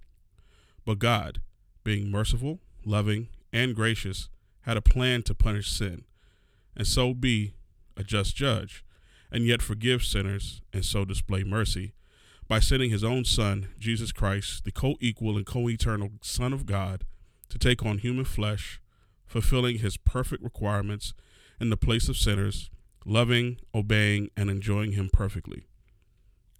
[0.86, 1.42] But God,
[1.84, 4.30] being merciful, loving, and gracious,
[4.70, 6.04] had a plan to punish sin,
[6.78, 7.56] and so be
[7.98, 8.86] a just judge,
[9.32, 11.94] and yet forgive sinners, and so display mercy,
[12.48, 16.68] by sending his own Son, Jesus Christ, the co equal and co eternal Son of
[16.68, 17.04] God,
[17.50, 18.80] to take on human flesh,
[19.26, 21.16] fulfilling his perfect requirements
[21.60, 22.70] in the place of sinners,
[23.04, 25.66] loving, obeying, and enjoying him perfectly.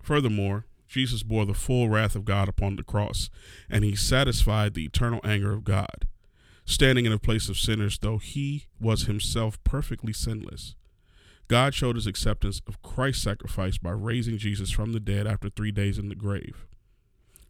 [0.02, 3.30] Furthermore, Jesus bore the full wrath of God upon the cross,
[3.70, 6.08] and he satisfied the eternal anger of God,
[6.70, 10.76] standing in the place of sinners, though he was himself perfectly sinless.
[11.48, 15.72] God showed his acceptance of Christ's sacrifice by raising Jesus from the dead after three
[15.72, 16.68] days in the grave.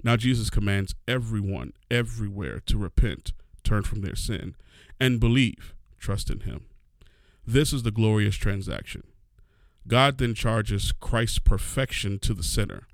[0.03, 4.55] Now Jesus commands everyone, everywhere, to repent, turn from their sin,
[5.01, 6.67] and believe, trust in him.
[7.45, 9.03] This is the glorious transaction.
[9.85, 12.87] God then charges Christ's perfection to the sinner